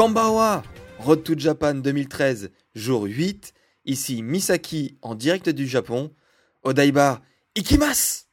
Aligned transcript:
Kambawa, 0.00 0.62
Road 1.04 1.22
to 1.24 1.34
Japan 1.36 1.82
2013, 1.82 2.48
jour 2.74 3.06
8. 3.06 3.52
Ici 3.84 4.22
Misaki 4.22 4.96
en 5.02 5.14
direct 5.14 5.50
du 5.50 5.66
Japon. 5.66 6.10
Odaiba, 6.62 7.20
Ikimas 7.54 8.29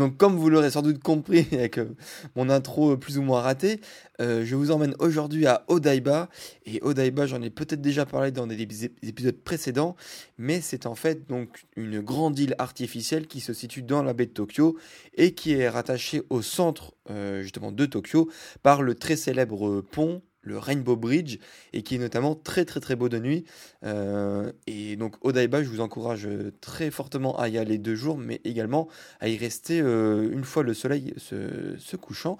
Donc, 0.00 0.16
comme 0.16 0.34
vous 0.36 0.48
l'aurez 0.48 0.70
sans 0.70 0.80
doute 0.80 1.02
compris 1.02 1.46
avec 1.52 1.76
euh, 1.76 1.94
mon 2.34 2.48
intro 2.48 2.96
plus 2.96 3.18
ou 3.18 3.22
moins 3.22 3.42
raté, 3.42 3.82
euh, 4.22 4.46
je 4.46 4.56
vous 4.56 4.70
emmène 4.70 4.94
aujourd'hui 4.98 5.46
à 5.46 5.62
Odaiba. 5.68 6.30
Et 6.64 6.78
Odaiba, 6.80 7.26
j'en 7.26 7.42
ai 7.42 7.50
peut-être 7.50 7.82
déjà 7.82 8.06
parlé 8.06 8.30
dans 8.30 8.46
des 8.46 8.62
épisodes 9.02 9.36
précédents, 9.36 9.96
mais 10.38 10.62
c'est 10.62 10.86
en 10.86 10.94
fait 10.94 11.28
donc 11.28 11.66
une 11.76 12.00
grande 12.00 12.38
île 12.38 12.54
artificielle 12.56 13.26
qui 13.26 13.40
se 13.40 13.52
situe 13.52 13.82
dans 13.82 14.02
la 14.02 14.14
baie 14.14 14.24
de 14.24 14.32
Tokyo 14.32 14.78
et 15.18 15.34
qui 15.34 15.52
est 15.52 15.68
rattachée 15.68 16.22
au 16.30 16.40
centre 16.40 16.94
euh, 17.10 17.42
justement 17.42 17.70
de 17.70 17.84
Tokyo 17.84 18.30
par 18.62 18.80
le 18.80 18.94
très 18.94 19.16
célèbre 19.16 19.82
pont 19.82 20.22
le 20.42 20.58
Rainbow 20.58 20.96
Bridge 20.96 21.38
et 21.72 21.82
qui 21.82 21.96
est 21.96 21.98
notamment 21.98 22.34
très 22.34 22.64
très 22.64 22.80
très 22.80 22.96
beau 22.96 23.08
de 23.08 23.18
nuit. 23.18 23.44
Euh, 23.84 24.52
et 24.66 24.96
donc 24.96 25.16
Odaiba, 25.24 25.62
je 25.62 25.68
vous 25.68 25.80
encourage 25.80 26.28
très 26.60 26.90
fortement 26.90 27.38
à 27.38 27.48
y 27.48 27.58
aller 27.58 27.78
deux 27.78 27.94
jours, 27.94 28.18
mais 28.18 28.40
également 28.44 28.88
à 29.20 29.28
y 29.28 29.36
rester 29.36 29.80
euh, 29.80 30.30
une 30.32 30.44
fois 30.44 30.62
le 30.62 30.74
soleil 30.74 31.14
se, 31.16 31.96
couchant. 31.96 32.38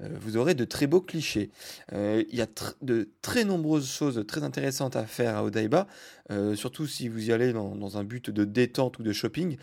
Euh, 0.00 0.08
vous 0.20 0.36
aurez 0.36 0.54
de 0.54 0.64
très 0.64 0.86
beaux 0.86 1.00
clichés. 1.00 1.50
Il 1.92 2.34
y 2.34 2.40
a 2.40 2.46
de 2.80 3.08
très 3.20 3.44
nombreuses 3.44 3.90
choses 3.90 4.24
très 4.26 4.42
intéressantes 4.42 4.96
à 4.96 5.04
faire 5.04 5.36
à 5.36 5.44
Odaiba, 5.44 5.86
surtout 6.54 6.86
si 6.86 7.08
vous 7.08 7.28
y 7.28 7.32
allez 7.32 7.52
dans, 7.52 7.76
dans, 7.76 7.98
un 7.98 8.04
but 8.04 8.30
de 8.30 8.44
détente 8.44 8.98
ou 8.98 9.02
de 9.02 9.12
shopping. 9.12 9.56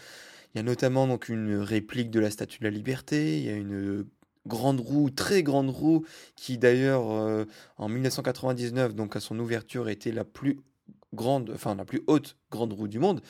Il 0.54 0.58
y 0.58 0.60
a 0.60 0.64
notamment 0.64 1.08
donc 1.08 1.30
une 1.30 1.58
réplique 1.58 2.10
de 2.10 2.20
la 2.20 2.32
Statue 2.32 2.60
de 2.60 2.64
la 2.64 2.72
Liberté, 2.72 3.38
il 3.38 3.46
y 3.46 3.50
a 3.50 3.56
une 3.56 4.06
grande 4.48 4.80
roue, 4.80 5.10
très 5.10 5.44
grande 5.44 5.70
roue, 5.70 6.06
qui 6.36 6.58
d'ailleurs 6.58 7.12
euh, 7.12 7.46
en 7.78 7.90
1999, 7.90 8.96
donc 8.96 9.16
à 9.16 9.20
son 9.20 9.38
ouverture, 9.40 9.90
était 9.90 10.12
la 10.12 10.26
plus 10.26 10.60
grande, 11.14 11.52
enfin 11.54 11.76
la 11.76 11.86
plus 11.86 12.02
haute 12.08 12.38
grande 12.52 12.74
roue 12.74 12.88
du 12.88 13.00
monde, 13.00 13.22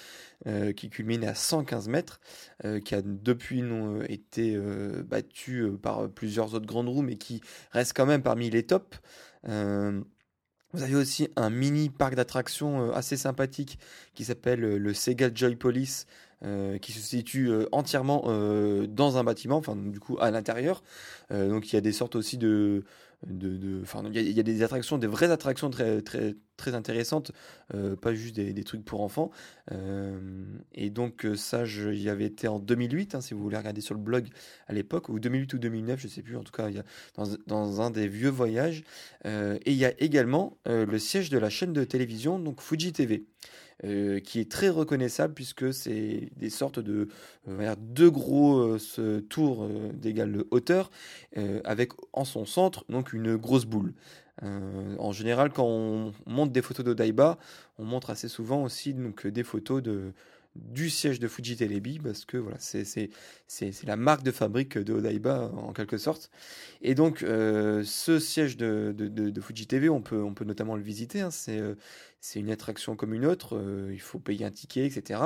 euh, 0.47 0.73
qui 0.73 0.89
culminait 0.89 1.27
à 1.27 1.35
115 1.35 1.87
mètres, 1.87 2.19
euh, 2.65 2.79
qui 2.79 2.95
a 2.95 3.01
depuis 3.01 3.63
été 4.07 4.57
battue 5.03 5.71
par 5.81 6.09
plusieurs 6.09 6.53
autres 6.53 6.67
grandes 6.67 6.89
roues, 6.89 7.01
mais 7.01 7.15
qui 7.15 7.41
reste 7.71 7.93
quand 7.95 8.05
même 8.05 8.21
parmi 8.21 8.49
les 8.49 8.63
tops. 8.63 8.99
vous 9.43 10.83
avez 10.83 10.95
aussi 10.95 11.29
un 11.35 11.49
mini 11.49 11.89
parc 11.89 12.15
d'attractions 12.15 12.91
assez 12.93 13.17
sympathique 13.17 13.79
qui 14.13 14.25
s'appelle 14.25 14.59
le 14.59 14.93
Sega 14.93 15.29
Joy 15.33 15.55
Police, 15.55 16.05
euh, 16.45 16.77
qui 16.77 16.93
se 16.93 17.01
situe 17.01 17.49
euh, 17.49 17.67
entièrement 17.73 18.23
euh, 18.27 18.87
dans 18.87 19.17
un 19.17 19.25
bâtiment, 19.25 19.57
enfin 19.57 19.75
du 19.75 19.99
coup 19.99 20.17
à 20.21 20.31
l'intérieur. 20.31 20.81
donc 21.29 21.69
il 21.69 21.75
y 21.75 21.77
a 21.77 21.81
des 21.81 21.91
sortes 21.91 22.15
aussi 22.15 22.37
de, 22.37 22.85
de, 23.27 23.81
enfin 23.81 24.03
il 24.13 24.31
y, 24.31 24.39
a 24.39 24.43
des 24.43 24.63
attractions, 24.63 24.97
des 24.97 25.07
vraies 25.07 25.31
attractions 25.31 25.69
très 25.69 26.01
très 26.01 26.37
très 26.55 26.75
intéressantes, 26.75 27.33
pas 28.01 28.13
juste 28.13 28.35
des, 28.35 28.63
trucs 28.63 28.85
pour 28.85 29.01
enfants. 29.01 29.31
et 30.73 30.89
donc 30.89 31.27
ça, 31.35 31.65
j'y 31.65 32.09
avais 32.09 32.25
été 32.25 32.47
en 32.47 32.59
2008, 32.59 33.15
hein, 33.15 33.21
si 33.21 33.33
vous 33.33 33.43
voulez 33.43 33.57
regarder 33.57 33.81
sur 33.81 33.93
le 33.93 34.01
blog 34.01 34.27
à 34.67 34.73
l'époque, 34.73 35.09
ou 35.09 35.19
2008 35.19 35.53
ou 35.53 35.57
2009, 35.59 35.99
je 35.99 36.07
sais 36.07 36.21
plus. 36.21 36.37
En 36.37 36.43
tout 36.43 36.53
cas, 36.53 36.69
dans 37.47 37.81
un 37.81 37.91
des 37.91 38.07
vieux 38.07 38.29
voyages. 38.29 38.83
et 39.25 39.59
il 39.65 39.77
y 39.77 39.85
a 39.85 39.93
également 40.01 40.57
le 40.65 40.99
siège 40.99 41.29
de 41.29 41.37
la 41.37 41.49
chaîne 41.49 41.73
de 41.73 41.83
télévision, 41.83 42.39
donc 42.39 42.61
Fuji 42.61 42.93
TV. 42.93 43.25
Euh, 43.85 44.19
qui 44.19 44.41
est 44.41 44.51
très 44.51 44.67
reconnaissable 44.67 45.33
puisque 45.33 45.73
c'est 45.73 46.29
des 46.35 46.49
sortes 46.49 46.79
de 46.79 47.07
euh, 47.47 47.75
deux 47.77 48.11
gros 48.11 48.77
euh, 48.99 49.21
tours 49.29 49.69
d'égale 49.93 50.43
hauteur 50.51 50.91
avec 51.63 51.93
en 52.11 52.25
son 52.25 52.43
centre 52.43 52.83
donc 52.89 53.13
une 53.13 53.37
grosse 53.37 53.63
boule. 53.65 53.93
en 54.41 55.11
général, 55.13 55.51
quand 55.51 55.65
on 55.65 56.13
montre 56.25 56.51
des 56.51 56.61
photos 56.61 56.85
d'Odaiba, 56.85 57.37
on 57.77 57.85
montre 57.85 58.09
assez 58.09 58.27
souvent 58.27 58.63
aussi 58.63 58.93
donc 58.93 59.25
des 59.25 59.43
photos 59.43 59.81
de 59.81 60.11
du 60.59 60.89
siège 60.89 61.19
de 61.19 61.27
Fuji 61.27 61.55
Telebi 61.55 61.99
parce 61.99 62.25
que 62.25 62.37
voilà 62.37 62.57
c'est 62.59 63.09
la 63.85 63.95
marque 63.95 64.23
de 64.23 64.31
fabrique 64.31 64.77
de 64.77 64.93
Odaiba 64.93 65.51
en 65.55 65.73
quelque 65.73 65.97
sorte 65.97 66.29
et 66.81 66.95
donc 66.95 67.19
ce 67.19 68.19
siège 68.19 68.57
de, 68.57 68.93
de, 68.97 69.41
Fuji 69.41 69.67
TV 69.67 69.89
on 69.89 70.01
peut 70.01 70.21
on 70.21 70.33
peut 70.33 70.45
notamment 70.45 70.75
le 70.75 70.83
visiter 70.83 71.21
hein. 71.21 71.31
c'est 71.31 71.61
c'est 72.21 72.39
une 72.39 72.51
attraction 72.51 72.95
comme 72.95 73.13
une 73.13 73.25
autre, 73.25 73.55
euh, 73.57 73.91
il 73.93 74.01
faut 74.01 74.19
payer 74.19 74.45
un 74.45 74.51
ticket, 74.51 74.85
etc. 74.85 75.21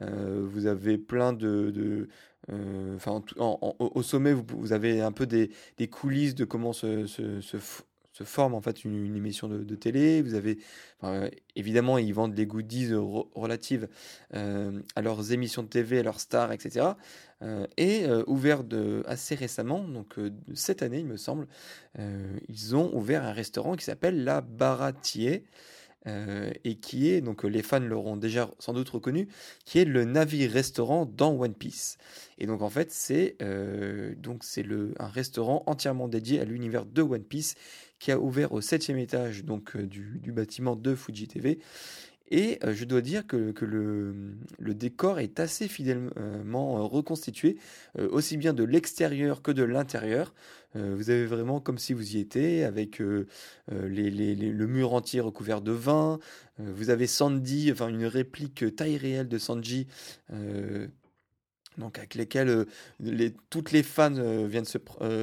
Euh, 0.00 0.46
vous 0.48 0.66
avez 0.66 0.98
plein 0.98 1.32
de... 1.32 2.08
Euh, 2.50 2.96
enfin, 2.96 3.22
au 3.36 4.02
sommet, 4.02 4.32
vous, 4.32 4.72
avez 4.72 5.00
un 5.00 5.12
peu 5.12 5.26
des, 5.26 5.50
coulisses 5.88 6.34
de 6.34 6.44
comment 6.44 6.72
se, 6.72 7.06
forme 8.24 8.54
en 8.54 8.60
fait 8.60 8.84
une, 8.84 9.16
émission 9.16 9.48
de, 9.48 9.74
télé. 9.74 10.22
Vous 10.22 10.34
avez, 10.34 10.58
évidemment, 11.56 11.98
ils 11.98 12.12
vendent 12.12 12.34
des 12.34 12.46
goodies 12.46 12.92
relatives 13.34 13.88
à 14.32 15.02
leurs 15.02 15.32
émissions 15.32 15.62
de 15.62 15.68
TV, 15.68 15.98
à 15.98 16.02
leurs 16.02 16.20
stars, 16.20 16.52
etc. 16.52 16.86
et 17.76 18.06
ouvert 18.26 18.64
de, 18.64 19.02
assez 19.06 19.34
récemment, 19.34 19.82
donc 19.82 20.16
cette 20.54 20.82
année, 20.82 21.00
il 21.00 21.06
me 21.06 21.16
semble, 21.16 21.46
ils 22.48 22.76
ont 22.76 22.94
ouvert 22.94 23.24
un 23.24 23.32
restaurant 23.32 23.76
qui 23.76 23.84
s'appelle 23.84 24.24
La 24.24 24.40
Baratier. 24.40 25.44
Euh, 26.08 26.50
et 26.64 26.74
qui 26.74 27.10
est, 27.10 27.20
donc 27.20 27.44
les 27.44 27.62
fans 27.62 27.78
l'auront 27.78 28.16
déjà 28.16 28.50
sans 28.58 28.72
doute 28.72 28.88
reconnu, 28.88 29.28
qui 29.64 29.78
est 29.78 29.84
le 29.84 30.04
navire-restaurant 30.04 31.06
dans 31.06 31.32
One 31.38 31.54
Piece. 31.54 31.96
Et 32.38 32.46
donc 32.46 32.60
en 32.60 32.70
fait 32.70 32.90
c'est 32.90 33.36
euh, 33.40 34.14
un 34.98 35.06
restaurant 35.06 35.62
entièrement 35.66 36.08
dédié 36.08 36.40
à 36.40 36.44
l'univers 36.44 36.86
de 36.86 37.02
One 37.02 37.22
Piece 37.22 37.54
qui 38.00 38.10
a 38.10 38.18
ouvert 38.18 38.52
au 38.52 38.60
septième 38.60 38.98
étage 38.98 39.44
donc 39.44 39.76
euh, 39.76 39.86
du, 39.86 40.18
du, 40.20 40.32
bâtiment 40.32 40.74
de 40.74 40.96
Fuji 40.96 41.28
TV. 41.28 41.60
Et 42.34 42.58
je 42.66 42.86
dois 42.86 43.02
dire 43.02 43.26
que, 43.26 43.52
le, 43.60 44.74
décor 44.74 45.20
est 45.20 45.38
assez 45.38 45.68
fidèlement 45.68 46.88
reconstitué, 46.88 47.58
aussi 47.98 48.38
bien 48.38 48.54
de 48.54 48.64
l'extérieur 48.64 49.42
que 49.42 49.50
de 49.50 49.62
l'intérieur. 49.62 50.32
Euh, 50.76 50.94
vous 50.96 51.10
avez 51.10 51.26
vraiment 51.26 51.60
comme 51.60 51.78
si 51.78 51.92
vous 51.92 52.16
y 52.16 52.20
étiez, 52.20 52.64
avec 52.64 53.00
euh, 53.00 53.26
euh, 53.70 53.88
le 53.88 54.66
mur 54.66 54.94
entier 54.94 55.20
recouvert 55.20 55.60
de 55.60 55.72
vin. 55.72 56.18
vous 56.58 56.90
avez 56.90 57.06
Sandy, 57.06 57.70
enfin 57.72 57.88
une 57.88 58.06
réplique 58.06 58.74
taille 58.76 58.96
réelle 58.96 59.28
de 59.28 59.38
Sanji 59.38 59.86
donc 61.78 61.96
avec 61.96 62.14
lesquels 62.14 62.66
les, 63.00 63.32
toutes 63.48 63.72
les 63.72 63.82
fans 63.82 64.10
viennent, 64.46 64.66
se, 64.66 64.76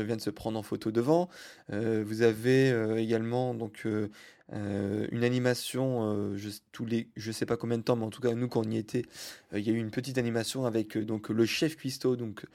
viennent 0.04 0.20
se 0.20 0.32
prendre 0.32 0.58
en 0.58 0.64
photo 0.64 0.90
devant. 0.90 1.30
vous 1.70 2.22
avez 2.24 2.98
également 2.98 3.54
donc 3.54 3.86
euh, 4.54 5.08
une 5.12 5.24
animation, 5.24 6.12
euh, 6.12 6.36
je, 6.36 6.50
tous 6.72 6.86
les, 6.86 7.08
je 7.16 7.32
sais 7.32 7.46
pas 7.46 7.56
combien 7.56 7.78
de 7.78 7.84
temps, 7.84 7.96
mais 7.96 8.06
en 8.06 8.10
tout 8.10 8.22
cas 8.22 8.34
nous 8.34 8.48
quand 8.48 8.66
on 8.66 8.72
y 8.72 8.78
était, 8.78 9.04
euh, 9.54 9.60
il 9.60 9.68
y 9.68 9.70
a 9.70 9.74
eu 9.74 9.78
une 9.78 9.92
petite 9.92 10.18
animation 10.18 10.66
avec 10.66 10.98
donc 10.98 11.30
le 11.30 11.46
chef 11.46 11.76
cuistot 11.76 12.16
donc 12.16 12.46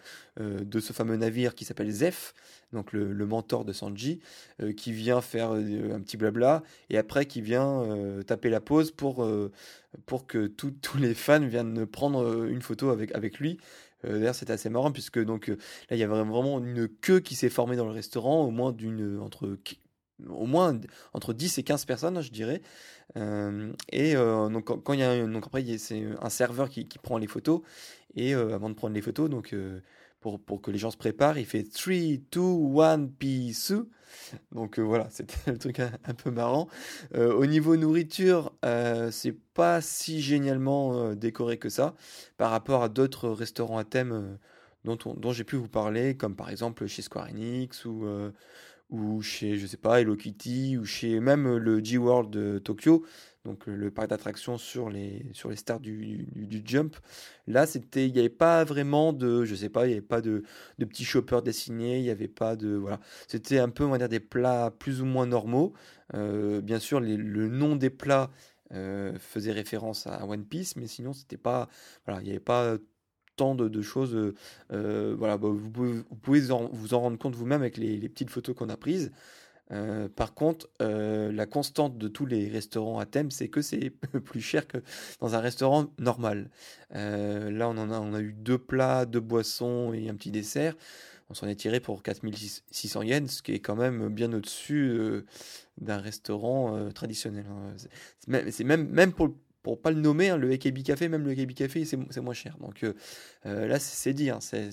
de 0.41 0.81
ce 0.81 0.93
fameux 0.93 1.17
navire 1.17 1.55
qui 1.55 1.65
s'appelle 1.65 1.91
Zef, 1.91 2.35
donc 2.73 2.93
le, 2.93 3.27
mentor 3.27 3.65
de 3.65 3.73
Sanji, 3.73 4.19
qui 4.77 4.93
vient 4.93 5.21
faire 5.21 5.53
un 5.53 6.01
petit 6.01 6.17
blabla 6.17 6.65
et 6.91 6.99
après 6.99 7.27
qui 7.27 7.41
vient 7.41 7.87
taper 8.27 8.51
la 8.51 8.61
pause 8.61 8.91
pour 8.91 9.27
pour 10.07 10.27
que 10.27 10.47
tous 10.49 10.99
les 10.99 11.15
fans 11.15 11.47
viennent 11.47 11.87
prendre 11.87 12.47
une 12.49 12.63
photo 12.63 12.91
avec 12.91 13.15
avec 13.15 13.39
lui. 13.39 13.59
D'ailleurs, 14.03 14.35
c'était 14.35 14.53
assez 14.53 14.69
marrant 14.69 14.91
puisque 14.91 15.25
donc 15.25 15.47
là, 15.47 15.57
il 15.93 15.99
y 15.99 16.03
avait 16.03 16.25
vraiment 16.25 16.59
une 16.59 16.89
queue 16.89 17.21
qui 17.21 17.37
s'est 17.37 17.49
formée 17.49 17.77
dans 17.77 17.87
le 17.87 17.93
restaurant, 17.93 18.45
au 18.45 18.51
moins 18.51 18.73
d'une 18.73 19.21
entre 19.21 19.57
au 20.29 20.47
moins 20.47 20.79
entre 21.13 21.33
10 21.33 21.59
et 21.59 21.63
15 21.63 21.85
personnes, 21.85 22.21
je 22.21 22.31
dirais. 22.31 22.63
Euh, 23.17 23.73
et 23.91 24.17
euh, 24.17 24.49
donc, 24.49 24.65
quand 24.83 24.93
il 24.93 25.01
y 25.01 25.03
a 25.03 25.27
donc 25.27 25.47
après, 25.47 25.65
c'est 25.79 26.05
un 26.21 26.31
serveur 26.31 26.69
qui, 26.69 26.87
qui, 26.87 26.99
prend 26.99 27.19
les 27.19 27.27
photos. 27.27 27.61
Et 28.15 28.35
euh, 28.35 28.55
avant 28.55 28.71
de 28.71 28.75
prendre 28.75 28.95
les 28.95 29.03
photos, 29.03 29.29
donc 29.29 29.55
pour, 30.21 30.41
pour 30.41 30.63
que 30.63 30.71
les 30.71 30.79
gens 30.79 30.91
se 30.91 30.97
préparent, 30.97 31.39
il 31.39 31.47
fait 31.47 31.65
3, 31.65 31.95
2, 32.33 32.81
1, 32.81 33.07
peace. 33.19 33.73
Donc 34.53 34.79
voilà, 34.79 35.09
c'était 35.11 35.51
le 35.51 35.59
truc 35.59 35.81
un, 35.81 36.15
peu 36.15 36.31
marrant. 36.31 36.69
au 37.15 37.47
niveau 37.47 37.77
nourriture, 37.77 38.53
c'est 39.11 39.37
pas 39.55 39.81
si 39.81 40.23
génialement 40.23 41.15
décoré 41.15 41.59
que 41.59 41.69
ça 41.69 41.95
par 42.37 42.51
rapport 42.51 42.83
à 42.83 42.89
d'autres 42.89 43.29
restaurants 43.29 43.79
à 43.79 43.85
thème 43.85 44.39
dont, 44.85 44.97
dont 44.97 45.33
j'ai 45.33 45.45
pu 45.45 45.57
vous 45.57 45.69
parler, 45.69 46.17
comme 46.17 46.37
par 46.37 46.51
exemple 46.51 46.87
chez 46.87 47.03
Square 47.03 47.29
Enix 47.31 47.85
ou 47.85 48.07
ou 48.91 49.23
chez, 49.23 49.57
je 49.57 49.67
sais 49.67 49.77
pas, 49.77 50.01
Hello 50.01 50.17
Kitty, 50.17 50.77
ou 50.79 50.85
chez 50.85 51.21
même 51.21 51.57
le 51.57 51.83
G-World 51.83 52.31
de 52.31 52.59
Tokyo, 52.59 53.05
donc 53.45 53.67
le 53.67 53.91
parc 53.91 54.09
d'attractions 54.09 54.57
sur 54.57 54.89
les, 54.89 55.27
sur 55.33 55.51
les 55.51 55.57
stars 55.57 55.81
du, 55.81 56.27
du, 56.35 56.63
jump. 56.65 56.97
Là, 57.47 57.67
c'était, 57.67 58.07
il 58.07 58.13
n'y 58.13 58.21
avait 58.21 58.29
pas 58.29 58.65
vraiment 58.65 59.13
de, 59.13 59.45
je 59.45 59.55
sais 59.55 59.69
pas, 59.69 59.87
il 59.87 59.89
n'y 59.89 59.95
avait 59.95 60.03
pas 60.03 60.21
de, 60.21 60.45
de 60.79 60.85
petits 60.85 61.05
shoppers 61.05 61.43
dessinés, 61.43 61.99
il 61.99 62.03
n'y 62.03 62.11
avait 62.11 62.29
pas 62.29 62.57
de, 62.57 62.75
voilà. 62.75 63.01
C'était 63.29 63.59
un 63.59 63.69
peu, 63.69 63.85
on 63.85 63.91
va 63.91 63.99
dire, 63.99 64.09
des 64.09 64.21
plats 64.21 64.71
plus 64.79 65.03
ou 65.03 65.05
moins 65.05 65.27
normaux. 65.27 65.75
Euh, 66.15 66.61
bien 66.61 66.79
sûr, 66.79 67.01
le 67.01 67.49
nom 67.49 67.77
des 67.77 67.91
plats 67.91 68.31
euh, 68.73 69.17
faisait 69.19 69.53
référence 69.53 70.07
à 70.07 70.27
One 70.27 70.45
Piece, 70.45 70.77
mais 70.77 70.87
sinon, 70.87 71.13
c'était 71.13 71.37
pas, 71.37 71.69
voilà, 72.07 72.21
il 72.23 72.25
n'y 72.25 72.31
avait 72.31 72.41
pas 72.41 72.77
tant 73.37 73.55
de, 73.55 73.83
choses. 73.83 74.15
Euh, 74.15 74.35
euh, 74.73 75.15
voilà, 75.19 75.37
bah, 75.37 75.49
vous 75.49 75.71
pouvez, 76.23 76.41
vous, 76.41 76.95
en 76.95 77.01
rendre 77.01 77.19
compte 77.19 77.35
vous-même 77.35 77.61
avec 77.61 77.77
les, 77.77 78.09
petites 78.09 78.31
photos 78.31 78.55
qu'on 78.55 78.69
a 78.69 78.77
prises. 78.77 79.13
Euh, 79.73 80.09
par 80.09 80.35
contre, 80.35 80.69
la 80.81 81.47
constante 81.47 81.97
de 81.99 82.09
tous 82.09 82.27
les 82.27 82.49
restaurants 82.49 82.99
à 82.99 83.07
thème, 83.07 83.31
c'est 83.31 83.49
que 83.49 83.63
c'est 83.63 83.91
plus 84.25 84.41
cher 84.41 84.67
que 84.67 84.79
dans 85.21 85.35
un 85.35 85.41
restaurant 85.41 85.87
normal. 85.99 86.51
là, 86.91 87.69
on 87.69 87.79
en 87.79 88.15
a 88.15 88.21
eu 88.21 88.33
deux 88.33 88.59
plats, 88.59 89.07
deux 89.07 89.21
boissons 89.21 89.93
et 89.93 90.09
un 90.09 90.15
petit 90.15 90.31
dessert. 90.31 90.75
On 91.31 91.35
s'en 91.35 91.49
est 91.49 91.57
tiré 91.57 91.81
pour 91.81 92.03
4600 92.03 93.03
yens, 93.03 93.37
ce 93.37 93.43
qui 93.43 93.53
est 93.53 93.61
quand 93.61 93.77
même 93.77 94.11
bien 94.11 94.31
au-dessus 94.35 95.25
d'un 95.79 95.97
restaurant 95.97 96.91
traditionnel. 96.93 97.47
Hein. 97.49 97.75
C'est 98.51 98.65
même, 98.65 98.87
même 98.91 99.13
pour, 99.15 99.31
pour 99.65 99.81
pas 99.81 99.91
le 99.91 99.99
nommer, 99.99 100.29
hein, 100.29 100.37
le 100.37 100.53
AKB 100.53 100.83
Café, 100.83 101.09
même 101.09 101.25
le 101.25 101.33
AKB 101.33 101.55
Café, 101.55 101.87
c'est 101.87 102.21
moins 102.21 102.35
cher. 102.35 102.57
Donc 102.61 102.85
euh, 102.85 102.93
euh, 103.47 103.67
là, 103.67 103.81
c'est 103.81 104.13
dit, 104.13 104.29
hein, 104.29 104.39
c'est 104.41 104.69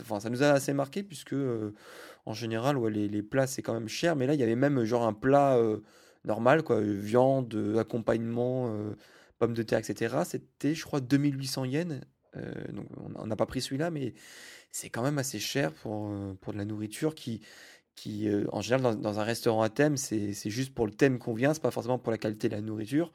enfin, 0.00 0.18
ça 0.18 0.30
nous 0.30 0.42
a 0.42 0.46
assez 0.46 0.72
marqué, 0.72 1.02
puisque 1.02 1.34
euh, 1.34 1.74
en 2.24 2.32
général, 2.32 2.78
ouais, 2.78 2.90
les, 2.90 3.06
les, 3.06 3.22
plats, 3.22 3.46
c'est 3.46 3.60
quand 3.60 3.74
même 3.74 3.88
cher. 3.88 4.16
Mais 4.16 4.26
là, 4.26 4.32
il 4.32 4.40
y 4.40 4.42
avait 4.42 4.56
même 4.56 4.82
genre 4.84 5.06
un 5.06 5.12
plat 5.12 5.60
normal, 6.24 6.62
quoi, 6.62 6.80
viande, 6.80 7.76
accompagnement, 7.78 8.74
pommes 9.38 9.54
de 9.54 9.62
terre, 9.62 9.78
etc. 9.78 10.16
C'était, 10.24 10.74
je 10.74 10.84
crois, 10.86 11.00
2800 11.00 11.66
yens. 11.66 12.00
donc 12.72 12.86
on 13.16 13.26
n'a 13.26 13.36
pas 13.36 13.46
pris 13.46 13.60
celui-là, 13.60 13.90
mais 13.90 14.14
c'est 14.72 14.88
quand 14.88 15.02
même 15.02 15.18
assez 15.18 15.38
cher 15.38 15.74
pour, 15.74 16.10
pour 16.40 16.54
de 16.54 16.58
la 16.58 16.64
nourriture 16.64 17.14
qui, 17.14 17.42
qui 17.94 18.26
en 18.52 18.62
général, 18.62 18.82
dans, 18.82 18.94
dans, 18.94 19.20
un 19.20 19.24
restaurant 19.24 19.60
à 19.60 19.68
thème, 19.68 19.98
c'est 19.98 20.32
juste 20.46 20.74
pour 20.74 20.86
le 20.86 20.92
thème 20.92 21.18
qu'on 21.18 21.34
vient, 21.34 21.52
c'est 21.52 21.62
pas 21.62 21.70
forcément 21.70 21.98
pour 21.98 22.10
la 22.10 22.18
qualité 22.18 22.48
de 22.48 22.54
la 22.54 22.62
nourriture. 22.62 23.12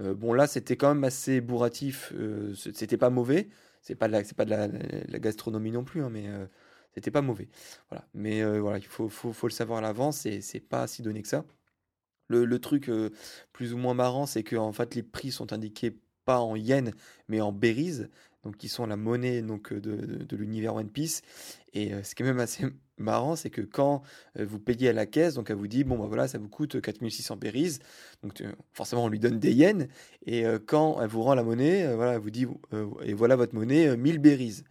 Euh, 0.00 0.14
bon, 0.14 0.32
là, 0.32 0.46
c'était 0.46 0.76
quand 0.76 0.94
même 0.94 1.04
assez 1.04 1.40
bourratif. 1.40 2.12
Euh, 2.14 2.54
c'était 2.54 2.96
pas 2.96 3.10
mauvais. 3.10 3.48
C'est 3.82 3.94
pas 3.94 4.08
de 4.08 4.12
la, 4.12 4.24
c'est 4.24 4.36
pas 4.36 4.44
de 4.44 4.50
la, 4.50 5.18
gastronomie 5.18 5.70
non 5.70 5.84
plus, 5.84 6.02
hein, 6.02 6.10
mais 6.10 6.28
euh, 6.28 6.46
c'était 6.94 7.10
pas 7.10 7.22
mauvais. 7.22 7.48
Voilà. 7.90 8.06
Mais 8.14 8.42
voilà, 8.58 8.78
il 8.78 8.86
faut, 8.86 9.08
faut, 9.08 9.32
faut, 9.32 9.46
le 9.46 9.52
savoir 9.52 9.78
à 9.78 9.82
l'avance 9.82 10.26
et 10.26 10.40
c'est 10.40 10.60
pas 10.60 10.86
si 10.86 11.02
donné 11.02 11.22
que 11.22 11.28
ça. 11.28 11.44
Le, 12.28 12.44
le 12.44 12.58
truc 12.60 12.90
plus 13.52 13.72
ou 13.74 13.78
moins 13.78 13.94
marrant, 13.94 14.26
c'est 14.26 14.42
que 14.42 14.56
en 14.56 14.72
fait, 14.72 14.94
les 14.94 15.02
prix 15.02 15.30
sont 15.32 15.52
indiqués 15.52 15.98
pas 16.28 16.40
en 16.40 16.56
yens, 16.56 16.90
mais 17.28 17.40
en 17.40 17.52
berries, 17.52 18.02
donc 18.44 18.58
qui 18.58 18.68
sont 18.68 18.84
la 18.84 18.98
monnaie 18.98 19.40
donc 19.40 19.72
de, 19.72 19.96
de, 19.96 20.36
l'univers 20.36 20.74
One 20.74 20.90
Piece. 20.90 21.22
Et 21.72 21.90
ce 22.02 22.14
qui 22.14 22.22
est 22.22 22.26
même 22.26 22.38
assez 22.38 22.66
marrant, 22.98 23.34
c'est 23.34 23.48
que 23.48 23.62
quand 23.62 24.02
euh, 24.38 24.44
vous 24.44 24.58
payez 24.58 24.90
à 24.90 24.92
la 24.92 25.06
caisse, 25.06 25.32
donc 25.32 25.48
elle 25.48 25.56
vous 25.56 25.68
dit, 25.68 25.84
bon, 25.84 25.98
bah 25.98 26.04
voilà, 26.06 26.28
ça 26.28 26.36
vous 26.36 26.50
coûte 26.50 26.82
4600 26.82 27.36
berries, 27.36 27.78
donc 28.22 28.42
forcément 28.74 29.04
on 29.04 29.08
lui 29.08 29.18
donne 29.18 29.38
des 29.38 29.54
yens, 29.54 29.86
et 30.26 30.44
euh, 30.44 30.58
quand 30.58 31.00
elle 31.00 31.08
vous 31.08 31.22
rend 31.22 31.34
la 31.34 31.42
monnaie, 31.42 31.86
euh, 31.86 31.96
voilà, 31.96 32.12
elle 32.12 32.20
vous 32.20 32.30
dit, 32.30 32.46
et 33.02 33.14
voilà 33.14 33.34
votre 33.34 33.54
monnaie, 33.54 33.96
1000 33.96 34.18
berries. 34.18 34.64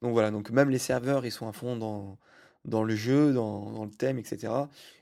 Donc 0.00 0.12
voilà, 0.12 0.30
donc 0.30 0.48
même 0.50 0.70
les 0.70 0.78
serveurs, 0.78 1.26
ils 1.26 1.30
sont 1.30 1.46
à 1.46 1.52
fond 1.52 1.76
dans, 1.76 2.16
dans 2.64 2.84
le 2.84 2.96
jeu, 2.96 3.34
dans, 3.34 3.70
dans 3.70 3.84
le 3.84 3.90
thème, 3.90 4.18
etc. 4.18 4.50